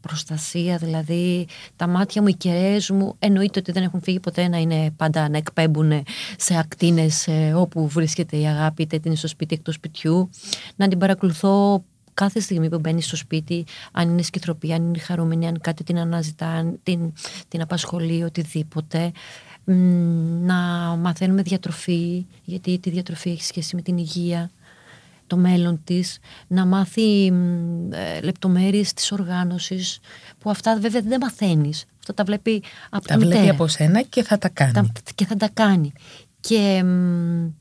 Προστασία, 0.00 0.76
δηλαδή 0.76 1.46
τα 1.76 1.86
μάτια 1.86 2.22
μου, 2.22 2.28
οι 2.28 2.34
κεραίες 2.34 2.90
μου, 2.90 3.14
εννοείται 3.18 3.58
ότι 3.58 3.72
δεν 3.72 3.82
έχουν 3.82 4.02
φύγει 4.02 4.20
ποτέ 4.20 4.48
να 4.48 4.58
είναι 4.58 4.90
πάντα 4.96 5.28
να 5.28 5.36
εκπέμπουν 5.36 6.02
σε 6.36 6.58
ακτίνες 6.58 7.26
ε, 7.26 7.52
όπου 7.56 7.88
βρίσκεται 7.88 8.36
η 8.36 8.46
αγάπη, 8.46 8.82
είτε 8.82 9.00
είναι 9.04 9.14
στο 9.14 9.28
σπίτι 9.28 9.54
εκτός 9.54 9.74
σπιτιού, 9.74 10.30
να 10.76 10.88
την 10.88 10.98
παρακολουθώ 10.98 11.84
κάθε 12.14 12.40
στιγμή 12.40 12.68
που 12.68 12.78
μπαίνει 12.78 13.02
στο 13.02 13.16
σπίτι, 13.16 13.64
αν 13.92 14.08
είναι 14.08 14.22
σκητροπή, 14.22 14.72
αν 14.72 14.82
είναι 14.82 14.98
χαρούμενη, 14.98 15.46
αν 15.46 15.60
κάτι 15.60 15.84
την 15.84 15.98
αναζητά, 15.98 16.74
την, 16.82 17.12
την 17.48 17.62
απασχολεί, 17.62 18.22
οτιδήποτε. 18.22 19.12
Να 20.44 20.54
μαθαίνουμε 20.96 21.42
διατροφή, 21.42 22.26
γιατί 22.44 22.78
τη 22.78 22.90
διατροφή 22.90 23.30
έχει 23.30 23.44
σχέση 23.44 23.76
με 23.76 23.82
την 23.82 23.96
υγεία 23.96 24.50
το 25.32 25.38
μέλλον 25.38 25.80
της, 25.84 26.18
να 26.46 26.66
μάθει 26.66 27.26
ε, 27.90 28.20
λεπτομέρειες 28.22 28.92
της 28.92 29.12
οργάνωσης, 29.12 29.98
που 30.38 30.50
αυτά 30.50 30.78
βέβαια 30.78 31.00
δεν 31.00 31.20
μαθαίνεις. 31.20 31.84
Αυτά 31.98 32.14
τα 32.14 32.24
βλέπει 32.24 32.62
από 32.90 33.06
Τα 33.06 33.18
βλέπει 33.18 33.48
από 33.48 33.66
σένα 33.66 34.02
και 34.02 34.22
θα 34.22 34.38
τα 34.38 34.48
κάνει. 34.48 34.92
και 35.14 35.26
θα 35.26 35.36
τα 35.36 35.48
κάνει. 35.52 35.92
Και 36.40 36.82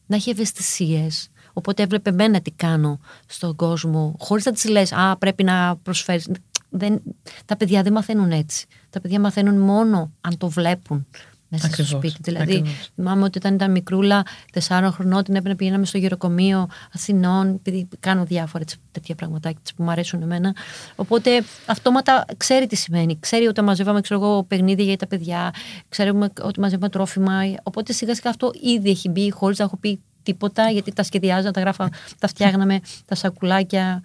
να 0.05 0.15
έχει 0.15 0.29
ευαισθησίες. 0.29 1.29
Οπότε 1.53 1.83
έβλεπε 1.83 2.09
εμένα 2.09 2.41
τι 2.41 2.51
κάνω 2.51 2.99
στον 3.25 3.55
κόσμο, 3.55 4.15
χωρίς 4.19 4.45
να 4.45 4.51
της 4.51 4.65
λες 4.65 4.91
«Α, 4.91 5.17
πρέπει 5.17 5.43
να 5.43 5.75
προσφέρεις». 5.75 6.29
Δεν, 6.69 7.01
τα 7.45 7.57
παιδιά 7.57 7.83
δεν 7.83 7.93
μαθαίνουν 7.93 8.31
έτσι. 8.31 8.65
Τα 8.89 9.01
παιδιά 9.01 9.19
μαθαίνουν 9.19 9.57
μόνο 9.57 10.11
αν 10.21 10.37
το 10.37 10.49
βλέπουν 10.49 11.07
μέσα 11.51 11.65
ακριβώς, 11.65 11.87
στο 11.87 11.97
σπίτι. 11.97 12.17
Δηλαδή, 12.21 12.55
ακριβώς. 12.55 12.91
θυμάμαι 12.95 13.23
ότι 13.23 13.37
όταν 13.37 13.53
ήταν 13.53 13.71
μικρούλα, 13.71 14.23
τεσσάρων 14.51 14.91
χρονών, 14.91 15.23
την 15.23 15.33
έπαιρνε 15.33 15.49
να 15.49 15.55
πηγαίναμε 15.55 15.85
στο 15.85 15.97
γεροκομείο 15.97 16.67
Αθηνών, 16.93 17.49
επειδή 17.49 17.87
κάνω 17.99 18.23
διάφορα 18.25 18.63
τέτοια 18.91 19.15
πραγματάκια 19.15 19.61
που 19.75 19.83
μου 19.83 19.91
αρέσουν 19.91 20.21
εμένα. 20.21 20.55
Οπότε 20.95 21.43
αυτόματα 21.65 22.25
ξέρει 22.37 22.67
τι 22.67 22.75
σημαίνει. 22.75 23.19
Ξέρει 23.19 23.47
ότι 23.47 23.61
μαζεύαμε 23.61 24.01
ξέρω 24.01 24.21
εγώ, 24.21 24.43
παιχνίδια 24.43 24.85
για 24.85 24.97
τα 24.97 25.07
παιδιά, 25.07 25.53
ξέρουμε 25.89 26.29
ότι 26.41 26.59
μαζεύουμε 26.59 26.89
τρόφιμα. 26.89 27.39
Οπότε 27.63 27.93
σιγά 27.93 28.15
σιγά 28.15 28.29
αυτό 28.29 28.51
ήδη 28.61 28.89
έχει 28.89 29.09
μπει, 29.09 29.31
χωρίς 29.31 29.57
να 29.57 29.65
έχω 29.65 29.77
πει 29.77 29.99
τίποτα, 30.23 30.69
γιατί 30.69 30.93
τα 30.93 31.03
σχεδιάζα, 31.03 31.51
τα 31.51 31.59
γράφα, 31.59 31.89
τα 32.19 32.27
φτιάχναμε, 32.27 32.79
τα 33.05 33.15
σακουλάκια. 33.15 34.03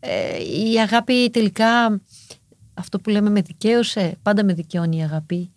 Ε, 0.00 0.36
η 0.72 0.80
αγάπη 0.80 1.30
τελικά, 1.30 2.00
αυτό 2.74 2.98
που 2.98 3.10
λέμε 3.10 3.30
με 3.30 3.40
δικαίωσε, 3.40 4.16
πάντα 4.22 4.44
με 4.44 4.52
δικαιώνει 4.52 4.96
η 4.96 5.02
αγάπη. 5.02 5.50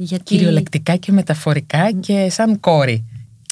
Γιατί... 0.00 0.24
Κυριολεκτικά 0.24 0.96
και 0.96 1.12
μεταφορικά 1.12 1.92
και 1.92 2.30
σαν 2.30 2.60
κόρη 2.60 3.04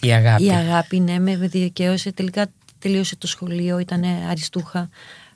η 0.02 0.12
αγάπη. 0.12 0.44
Η 0.44 0.50
αγάπη, 0.50 1.00
ναι, 1.00 1.18
με 1.18 1.37
δικαίωσε. 1.37 2.12
Τελικά 2.12 2.46
τελείωσε 2.78 3.16
το 3.16 3.26
σχολείο, 3.26 3.78
ήταν 3.78 4.04
αριστούχα 4.30 4.88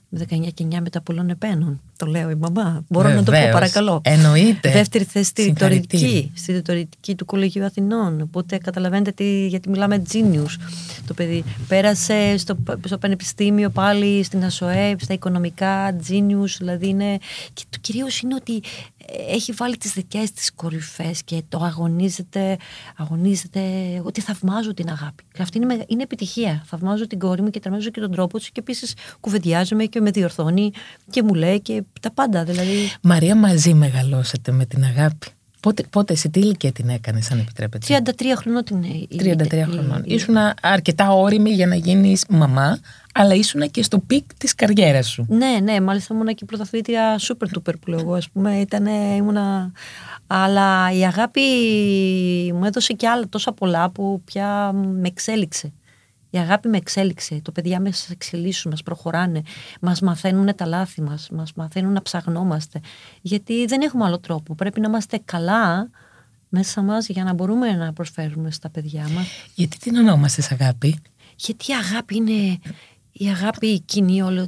με 0.08 0.26
19 0.30 0.48
και 0.54 0.66
9 0.70 0.78
μετά 0.80 1.00
πολλών 1.00 1.30
επένων. 1.30 1.80
Το 2.00 2.06
λέω 2.06 2.30
η 2.30 2.34
μαμά. 2.34 2.84
Μπορώ 2.88 3.08
να 3.08 3.22
το 3.22 3.32
πω, 3.32 3.38
παρακαλώ. 3.52 4.00
Εννοείται. 4.04 4.70
Δεύτερη 4.70 5.04
θέση 5.04 5.28
στη 5.28 5.42
ρητορική, 5.42 6.32
στη 6.34 6.52
ρητορική 6.52 7.14
του 7.14 7.24
Κολεγίου 7.24 7.64
Αθηνών. 7.64 8.20
Οπότε 8.20 8.58
καταλαβαίνετε 8.58 9.10
τι, 9.10 9.46
γιατί 9.46 9.68
μιλάμε 9.68 10.02
genius 10.12 10.56
το 11.06 11.14
παιδί. 11.14 11.44
Πέρασε 11.68 12.36
στο, 12.36 12.56
στο 12.84 12.98
πανεπιστήμιο 12.98 13.70
πάλι, 13.70 14.22
στην 14.22 14.44
ΑΣΟΕ, 14.44 14.96
στα 15.00 15.14
οικονομικά, 15.14 15.96
genius. 16.08 16.54
Δηλαδή 16.58 16.88
είναι. 16.88 17.18
Και 17.52 17.62
το 17.70 17.78
κυρίως 17.80 18.20
είναι 18.20 18.34
ότι 18.34 18.62
έχει 19.28 19.52
βάλει 19.52 19.76
τις 19.76 19.92
δικές 19.92 20.32
της 20.32 20.52
κορυφές 20.54 21.22
και 21.22 21.42
το 21.48 21.58
αγωνίζεται, 21.62 22.56
αγωνίζεται, 22.96 23.60
ότι 24.02 24.20
θαυμάζω 24.20 24.74
την 24.74 24.88
αγάπη. 24.88 25.24
Και 25.32 25.42
αυτή 25.42 25.58
είναι, 25.58 25.84
είναι 25.86 26.02
επιτυχία. 26.02 26.62
Θαυμάζω 26.66 27.06
την 27.06 27.18
κόρη 27.18 27.42
μου 27.42 27.50
και 27.50 27.60
θαυμάζω 27.60 27.90
και 27.90 28.00
τον 28.00 28.12
τρόπο 28.12 28.38
της 28.38 28.50
και 28.50 28.60
επίσης 28.60 28.94
κουβεντιάζομαι 29.20 29.84
και 29.84 30.00
με 30.00 30.10
διορθώνει 30.10 30.70
και 31.10 31.22
μου 31.22 31.34
λέει 31.34 31.60
και 31.60 31.82
τα 32.00 32.10
πάντα. 32.10 32.44
Δηλαδή... 32.44 32.92
Μαρία, 33.00 33.36
μαζί 33.36 33.74
μεγαλώσατε 33.74 34.52
με 34.52 34.66
την 34.66 34.84
αγάπη. 34.84 35.26
Πότε, 35.60 35.82
πότε 35.90 36.14
σε 36.14 36.28
τι 36.28 36.40
ηλικία 36.40 36.72
την 36.72 36.88
έκανες, 36.88 37.30
αν 37.30 37.38
επιτρέπετε; 37.38 38.02
33 38.04 38.22
χρονών 38.36 38.64
την 38.64 38.84
33 39.18 39.64
χρονών. 39.70 40.02
Ήσουν 40.04 40.36
αρκετά 40.62 41.12
ώριμη 41.12 41.50
για 41.50 41.66
να 41.66 41.74
γίνεις 41.74 42.24
μαμά, 42.28 42.78
αλλά 43.14 43.34
ήσουν 43.34 43.70
και 43.70 43.82
στο 43.82 43.98
peak 43.98 44.34
της 44.34 44.54
καριέρας 44.54 45.08
σου. 45.08 45.26
Ναι, 45.28 45.58
ναι, 45.62 45.80
μάλιστα 45.80 46.14
ήμουν 46.14 46.34
και 46.34 46.44
πρωταθλήτρια 46.44 47.18
super 47.18 47.58
duper 47.58 47.72
που 47.80 47.90
λέω 47.90 47.98
εγώ, 47.98 48.14
ας 48.14 48.28
πούμε. 48.28 48.56
Ήτανε, 48.56 48.90
ήμουνα... 49.16 49.72
Αλλά 50.26 50.92
η 50.92 51.06
αγάπη 51.06 51.40
μου 52.54 52.64
έδωσε 52.64 52.92
και 52.92 53.08
άλλα 53.08 53.28
τόσα 53.28 53.52
πολλά 53.52 53.90
που 53.90 54.22
πια 54.24 54.72
με 54.72 55.08
εξέλιξε. 55.08 55.72
Η 56.30 56.38
αγάπη 56.38 56.68
με 56.68 56.76
εξέλιξε. 56.76 57.40
Το 57.42 57.52
παιδιά 57.52 57.80
με 57.80 57.92
εξελίσσουν, 58.10 58.70
μας 58.70 58.82
προχωράνε, 58.82 59.42
μας 59.80 60.00
μαθαίνουν 60.00 60.54
τα 60.54 60.66
λάθη 60.66 61.02
μας, 61.02 61.28
μας 61.30 61.52
μαθαίνουν 61.52 61.92
να 61.92 62.02
ψαχνόμαστε. 62.02 62.80
Γιατί 63.20 63.66
δεν 63.66 63.80
έχουμε 63.80 64.04
άλλο 64.04 64.18
τρόπο. 64.18 64.54
Πρέπει 64.54 64.80
να 64.80 64.88
είμαστε 64.88 65.20
καλά 65.24 65.90
μέσα 66.48 66.82
μας 66.82 67.08
για 67.08 67.24
να 67.24 67.32
μπορούμε 67.32 67.72
να 67.72 67.92
προσφέρουμε 67.92 68.50
στα 68.50 68.70
παιδιά 68.70 69.08
μας. 69.08 69.26
Γιατί 69.54 69.78
την 69.78 69.96
ονόμαστε 69.96 70.42
αγάπη, 70.50 70.98
Γιατί 71.36 71.70
η 71.70 71.74
αγάπη 71.74 72.16
είναι. 72.16 72.58
Η 73.12 73.26
αγάπη 73.28 73.80
κοινή 73.80 74.22
όλο 74.22 74.46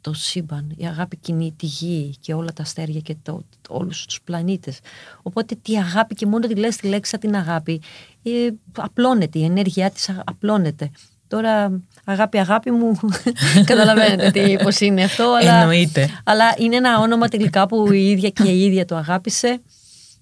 το 0.00 0.12
σύμπαν. 0.12 0.74
Η 0.76 0.86
αγάπη 0.86 1.16
κοινή 1.16 1.52
τη 1.56 1.66
γη 1.66 2.14
και 2.20 2.34
όλα 2.34 2.52
τα 2.52 2.62
αστέρια 2.62 3.00
και 3.00 3.16
το, 3.22 3.44
όλους 3.68 4.06
τους 4.06 4.20
πλανήτες. 4.22 4.78
Οπότε 5.22 5.54
τη 5.62 5.78
αγάπη 5.78 6.14
και 6.14 6.26
μόνο 6.26 6.46
τη 6.46 6.54
λες 6.54 6.76
τη 6.76 6.86
λέξη 6.86 7.18
την 7.18 7.36
αγάπη 7.36 7.82
ε, 8.22 8.48
απλώνεται, 8.76 9.38
η 9.38 9.44
ενέργειά 9.44 9.90
της 9.90 10.10
απλώνεται. 10.24 10.90
Τώρα, 11.32 11.80
αγάπη, 12.04 12.38
αγάπη 12.38 12.70
μου, 12.70 12.98
καταλαβαίνετε 13.64 14.30
τι, 14.30 14.56
πώς 14.62 14.80
είναι 14.80 15.04
αυτό. 15.04 15.32
Αλλά, 15.40 15.60
Εννοείται. 15.60 16.08
Αλλά 16.24 16.44
είναι 16.58 16.76
ένα 16.76 16.98
όνομα 16.98 17.28
τελικά 17.28 17.66
που 17.66 17.92
η 17.92 18.10
ίδια 18.10 18.28
και 18.30 18.48
η 18.48 18.64
ίδια 18.64 18.84
το 18.84 18.96
αγάπησε. 18.96 19.60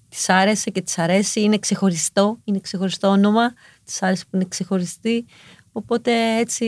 Της 0.09 0.29
άρεσε 0.29 0.69
και 0.69 0.81
της 0.81 0.97
αρέσει. 0.97 1.41
Είναι 1.41 1.57
ξεχωριστό. 1.57 2.37
Είναι 2.43 2.59
ξεχωριστό 2.59 3.07
όνομα. 3.07 3.53
Της 3.85 4.01
άρεσε 4.01 4.23
που 4.29 4.35
είναι 4.35 4.45
ξεχωριστή. 4.49 5.25
Οπότε 5.71 6.37
έτσι, 6.39 6.65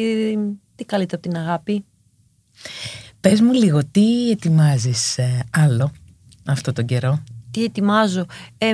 τι 0.76 0.86
καλύτερο 0.86 1.22
από 1.24 1.34
την 1.34 1.42
αγάπη; 1.42 1.86
Πες 3.20 3.42
μου 3.42 3.54
λίγο, 3.54 3.80
τι 3.92 4.30
ετοιμάζεις 4.30 5.18
ε, 5.18 5.44
άλλο 5.52 5.92
αυτό 6.46 6.74
τον 6.74 6.86
καιρό; 6.86 7.24
Τι 7.52 7.64
ετοιμάζω. 7.64 8.26
Ε, 8.58 8.74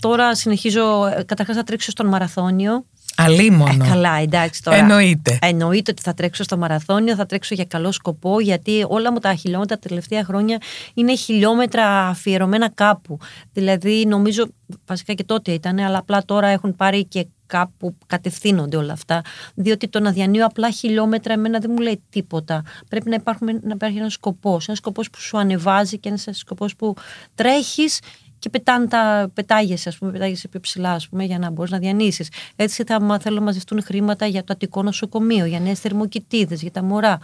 τώρα 0.00 0.34
συνεχίζω, 0.34 1.06
ε, 1.06 1.22
καταρχάς 1.22 1.56
θα 1.56 1.62
τρέξω 1.62 1.90
στον 1.90 2.06
μαραθώνιο 2.06 2.84
Αλίμονο. 3.16 3.84
Ε, 3.84 3.88
καλά, 3.88 4.16
εντάξει 4.16 4.62
τώρα. 4.62 4.76
Εννοείται. 4.76 5.38
Εννοείται 5.40 5.90
ότι 5.90 6.02
θα 6.02 6.14
τρέξω 6.14 6.42
στο 6.42 6.56
μαραθώνιο, 6.56 7.14
θα 7.14 7.26
τρέξω 7.26 7.54
για 7.54 7.64
καλό 7.64 7.92
σκοπό, 7.92 8.40
γιατί 8.40 8.84
όλα 8.88 9.12
μου 9.12 9.18
τα 9.18 9.34
χιλιόμετρα 9.34 9.78
τα 9.78 9.88
τελευταία 9.88 10.24
χρόνια 10.24 10.58
είναι 10.94 11.16
χιλιόμετρα 11.16 12.06
αφιερωμένα 12.06 12.70
κάπου. 12.74 13.18
Δηλαδή, 13.52 14.04
νομίζω, 14.08 14.44
βασικά 14.86 15.12
και 15.12 15.24
τότε 15.24 15.52
ήταν, 15.52 15.78
αλλά 15.78 15.98
απλά 15.98 16.24
τώρα 16.24 16.46
έχουν 16.48 16.76
πάρει 16.76 17.04
και 17.04 17.26
κάπου 17.46 17.96
κατευθύνονται 18.06 18.76
όλα 18.76 18.92
αυτά. 18.92 19.22
Διότι 19.54 19.88
το 19.88 20.00
να 20.00 20.10
διανύω 20.10 20.46
απλά 20.46 20.70
χιλιόμετρα 20.70 21.32
εμένα 21.32 21.58
δεν 21.58 21.70
μου 21.74 21.82
λέει 21.82 22.02
τίποτα. 22.10 22.62
Πρέπει 22.88 23.08
να, 23.08 23.14
υπάρχουν, 23.14 23.46
να 23.46 23.74
υπάρχει 23.74 23.98
ένας 23.98 24.12
σκοπός. 24.12 24.66
Ένας 24.66 24.78
σκοπός 24.78 25.10
που 25.10 25.20
σου 25.20 25.38
ανεβάζει 25.38 25.98
και 25.98 26.08
ένας 26.08 26.28
σκοπός 26.30 26.76
που 26.76 26.94
τρέχεις 27.34 27.98
και 28.42 28.48
πετάνε 28.48 28.86
τα, 28.86 29.30
πετάγεσαι, 29.34 29.88
ας 29.88 29.98
πούμε, 29.98 30.12
πετάγεσαι 30.12 30.48
πιο 30.48 30.60
ψηλά, 30.60 30.92
ας 30.92 31.08
πούμε, 31.08 31.24
για 31.24 31.38
να 31.38 31.50
μπορείς 31.50 31.70
να 31.70 31.78
διανύσεις. 31.78 32.28
Έτσι 32.56 32.84
θα 32.84 33.18
θέλω 33.20 33.36
να 33.36 33.42
μαζευτούν 33.42 33.82
χρήματα 33.82 34.26
για 34.26 34.44
το 34.44 34.52
Αττικό 34.52 34.82
Νοσοκομείο, 34.82 35.44
για 35.44 35.60
νέες 35.60 35.80
θερμοκοιτίδες, 35.80 36.62
για 36.62 36.70
τα 36.70 36.82
μωρά. 36.82 37.18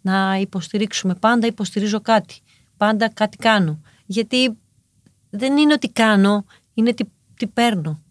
Να 0.00 0.36
υποστηρίξουμε. 0.36 1.14
Πάντα 1.14 1.46
υποστηρίζω 1.46 2.00
κάτι. 2.00 2.40
Πάντα 2.76 3.08
κάτι 3.08 3.36
κάνω. 3.36 3.80
Γιατί 4.06 4.56
δεν 5.30 5.56
είναι 5.56 5.72
ότι 5.72 5.88
κάνω, 5.88 6.44
είναι 6.74 6.92
τι, 6.92 7.04
τι 7.36 7.46
παίρνω. 7.46 8.02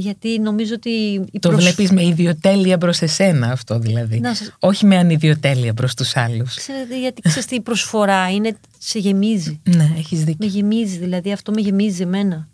Γιατί 0.00 0.38
νομίζω 0.38 0.74
ότι. 0.74 0.90
Η 1.32 1.38
το 1.38 1.48
προσ... 1.48 1.62
βλέπεις 1.62 1.90
με 1.90 2.04
ιδιοτέλεια 2.04 2.78
προς 2.78 3.00
εσένα 3.00 3.50
αυτό 3.50 3.78
δηλαδή. 3.78 4.20
Όχι 4.58 4.86
με 4.86 4.96
ανιδιοτέλεια 4.96 5.74
προς 5.74 5.94
τους 5.94 6.16
άλλους. 6.16 6.54
Ξέρετε, 6.54 7.00
γιατί 7.00 7.22
ξέρετε, 7.22 7.54
η 7.54 7.60
προσφορά 7.60 8.30
είναι. 8.30 8.56
σε 8.78 8.98
γεμίζει. 8.98 9.60
Ναι, 9.76 9.92
έχεις 9.96 10.24
δίκιο. 10.24 10.36
Με 10.38 10.46
γεμίζει, 10.46 10.98
δηλαδή 10.98 11.32
αυτό 11.32 11.52
με 11.52 11.60
γεμίζει 11.60 12.02
εμένα. 12.02 12.48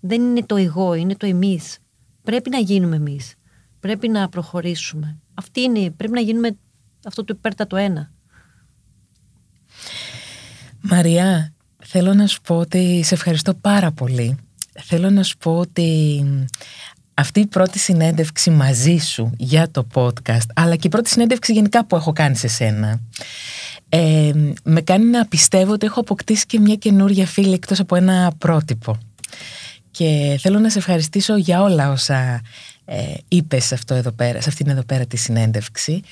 Δεν 0.00 0.22
είναι 0.22 0.42
το 0.46 0.56
εγώ, 0.56 0.94
είναι 0.94 1.14
το 1.14 1.26
εμείς. 1.26 1.78
Πρέπει 2.22 2.50
να 2.50 2.58
γίνουμε 2.58 2.96
εμείς. 2.96 3.34
Πρέπει 3.80 4.08
να 4.08 4.28
προχωρήσουμε. 4.28 5.18
Αυτή 5.34 5.60
είναι. 5.60 5.90
Πρέπει 5.90 6.12
να 6.12 6.20
γίνουμε 6.20 6.56
αυτό 7.06 7.24
το 7.24 7.34
υπέρτατο 7.36 7.76
ένα. 7.76 8.12
Μαριά, 10.80 11.52
θέλω 11.84 12.14
να 12.14 12.26
σου 12.26 12.40
πω 12.40 12.56
ότι 12.56 13.02
σε 13.04 13.14
ευχαριστώ 13.14 13.54
πάρα 13.54 13.92
πολύ 13.92 14.38
θέλω 14.82 15.10
να 15.10 15.22
σου 15.22 15.36
πω 15.36 15.58
ότι 15.58 16.24
αυτή 17.14 17.40
η 17.40 17.46
πρώτη 17.46 17.78
συνέντευξη 17.78 18.50
μαζί 18.50 18.96
σου 18.96 19.32
για 19.36 19.70
το 19.70 19.86
podcast, 19.94 20.46
αλλά 20.54 20.76
και 20.76 20.86
η 20.86 20.90
πρώτη 20.90 21.08
συνέντευξη 21.08 21.52
γενικά 21.52 21.84
που 21.86 21.96
έχω 21.96 22.12
κάνει 22.12 22.36
σε 22.36 22.48
σένα, 22.48 23.00
ε, 23.88 24.32
με 24.62 24.80
κάνει 24.80 25.04
να 25.04 25.26
πιστεύω 25.26 25.72
ότι 25.72 25.86
έχω 25.86 26.00
αποκτήσει 26.00 26.46
και 26.46 26.60
μια 26.60 26.74
καινούρια 26.74 27.26
φίλη 27.26 27.52
εκτός 27.52 27.80
από 27.80 27.96
ένα 27.96 28.32
πρότυπο. 28.38 28.98
Και 29.90 30.38
θέλω 30.40 30.58
να 30.58 30.70
σε 30.70 30.78
ευχαριστήσω 30.78 31.36
για 31.36 31.62
όλα 31.62 31.90
όσα 31.90 32.40
ε, 32.90 33.14
είπες 33.28 33.72
αυτό 33.72 33.94
εδώ 33.94 34.10
πέρα, 34.10 34.40
σε 34.40 34.48
αυτήν 34.48 34.68
εδώ 34.68 34.84
πέρα 34.84 35.06
τη 35.06 35.16
συνέντευξη. 35.16 36.02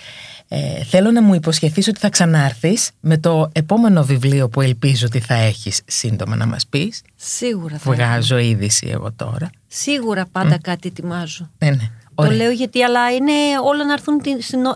Ε, 0.49 0.85
θέλω 0.85 1.11
να 1.11 1.23
μου 1.23 1.35
υποσχεθείς 1.35 1.89
ότι 1.89 1.99
θα 1.99 2.09
ξανάρθεις 2.09 2.91
με 3.01 3.19
το 3.19 3.51
επόμενο 3.53 4.05
βιβλίο 4.05 4.49
που 4.49 4.61
ελπίζω 4.61 5.07
ότι 5.07 5.21
θα 5.21 5.35
έχεις 5.35 5.81
σύντομα 5.87 6.37
να 6.37 6.47
μας 6.47 6.67
πεις. 6.67 7.03
Σίγουρα 7.17 7.79
θα 7.79 7.93
Βγάζω 7.93 8.39
είδηση 8.39 8.87
εγώ 8.91 9.13
τώρα. 9.13 9.51
Σίγουρα 9.67 10.27
πάντα 10.33 10.59
κάτι 10.59 10.89
ετοιμάζω. 10.89 11.51
Ναι, 11.59 11.71
ναι. 11.71 11.91
Το 12.15 12.31
λέω 12.31 12.51
γιατί, 12.51 12.83
αλλά 12.83 13.13
είναι 13.13 13.33
όλα 13.65 13.85
να 13.85 13.93
έρθουν. 13.93 14.21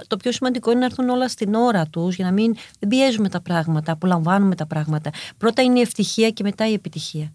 Το 0.07 0.17
πιο 0.17 0.33
σημαντικό 0.33 0.71
είναι 0.71 0.81
να 0.81 0.87
έρθουν 0.87 1.09
όλα 1.09 1.29
στην 1.29 1.55
ώρα 1.55 1.87
τους, 1.87 2.15
για 2.15 2.25
να 2.25 2.33
μην 2.33 2.57
δεν 2.79 2.89
πιέζουμε 2.89 3.29
τα 3.29 3.41
πράγματα, 3.41 3.93
απολαμβάνουμε 3.93 4.55
τα 4.55 4.67
πράγματα. 4.67 5.11
Πρώτα 5.39 5.63
είναι 5.63 5.79
η 5.79 5.83
ευτυχία 5.83 6.31
και 6.31 6.43
μετά 6.43 6.69
η 6.69 6.73
επιτυχία. 6.73 7.33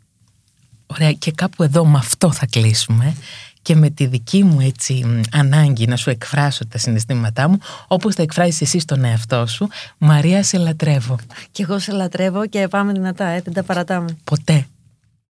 Ωραία, 0.87 1.11
και 1.11 1.31
κάπου 1.31 1.63
εδώ 1.63 1.85
με 1.85 1.97
αυτό 1.97 2.31
θα 2.31 2.45
κλείσουμε 2.45 3.15
και 3.65 3.75
με 3.75 3.89
τη 3.89 4.05
δική 4.05 4.43
μου 4.43 4.59
έτσι 4.59 5.21
ανάγκη 5.31 5.87
να 5.87 5.95
σου 5.95 6.09
εκφράσω 6.09 6.67
τα 6.67 6.77
συναισθήματά 6.77 7.49
μου 7.49 7.57
όπως 7.87 8.15
τα 8.15 8.21
εκφράζεις 8.21 8.61
εσύ 8.61 8.79
στον 8.79 9.03
εαυτό 9.03 9.45
σου 9.47 9.67
Μαρία 9.97 10.43
σε 10.43 10.57
λατρεύω. 10.57 11.15
Κι 11.51 11.61
εγώ 11.61 11.79
σε 11.79 11.91
λατρεύω 11.91 12.47
και 12.47 12.67
πάμε 12.67 12.91
δυνατά, 12.91 13.25
ε, 13.25 13.41
δεν 13.41 13.53
τα 13.53 13.63
παρατάμε. 13.63 14.17
Ποτέ 14.23 14.65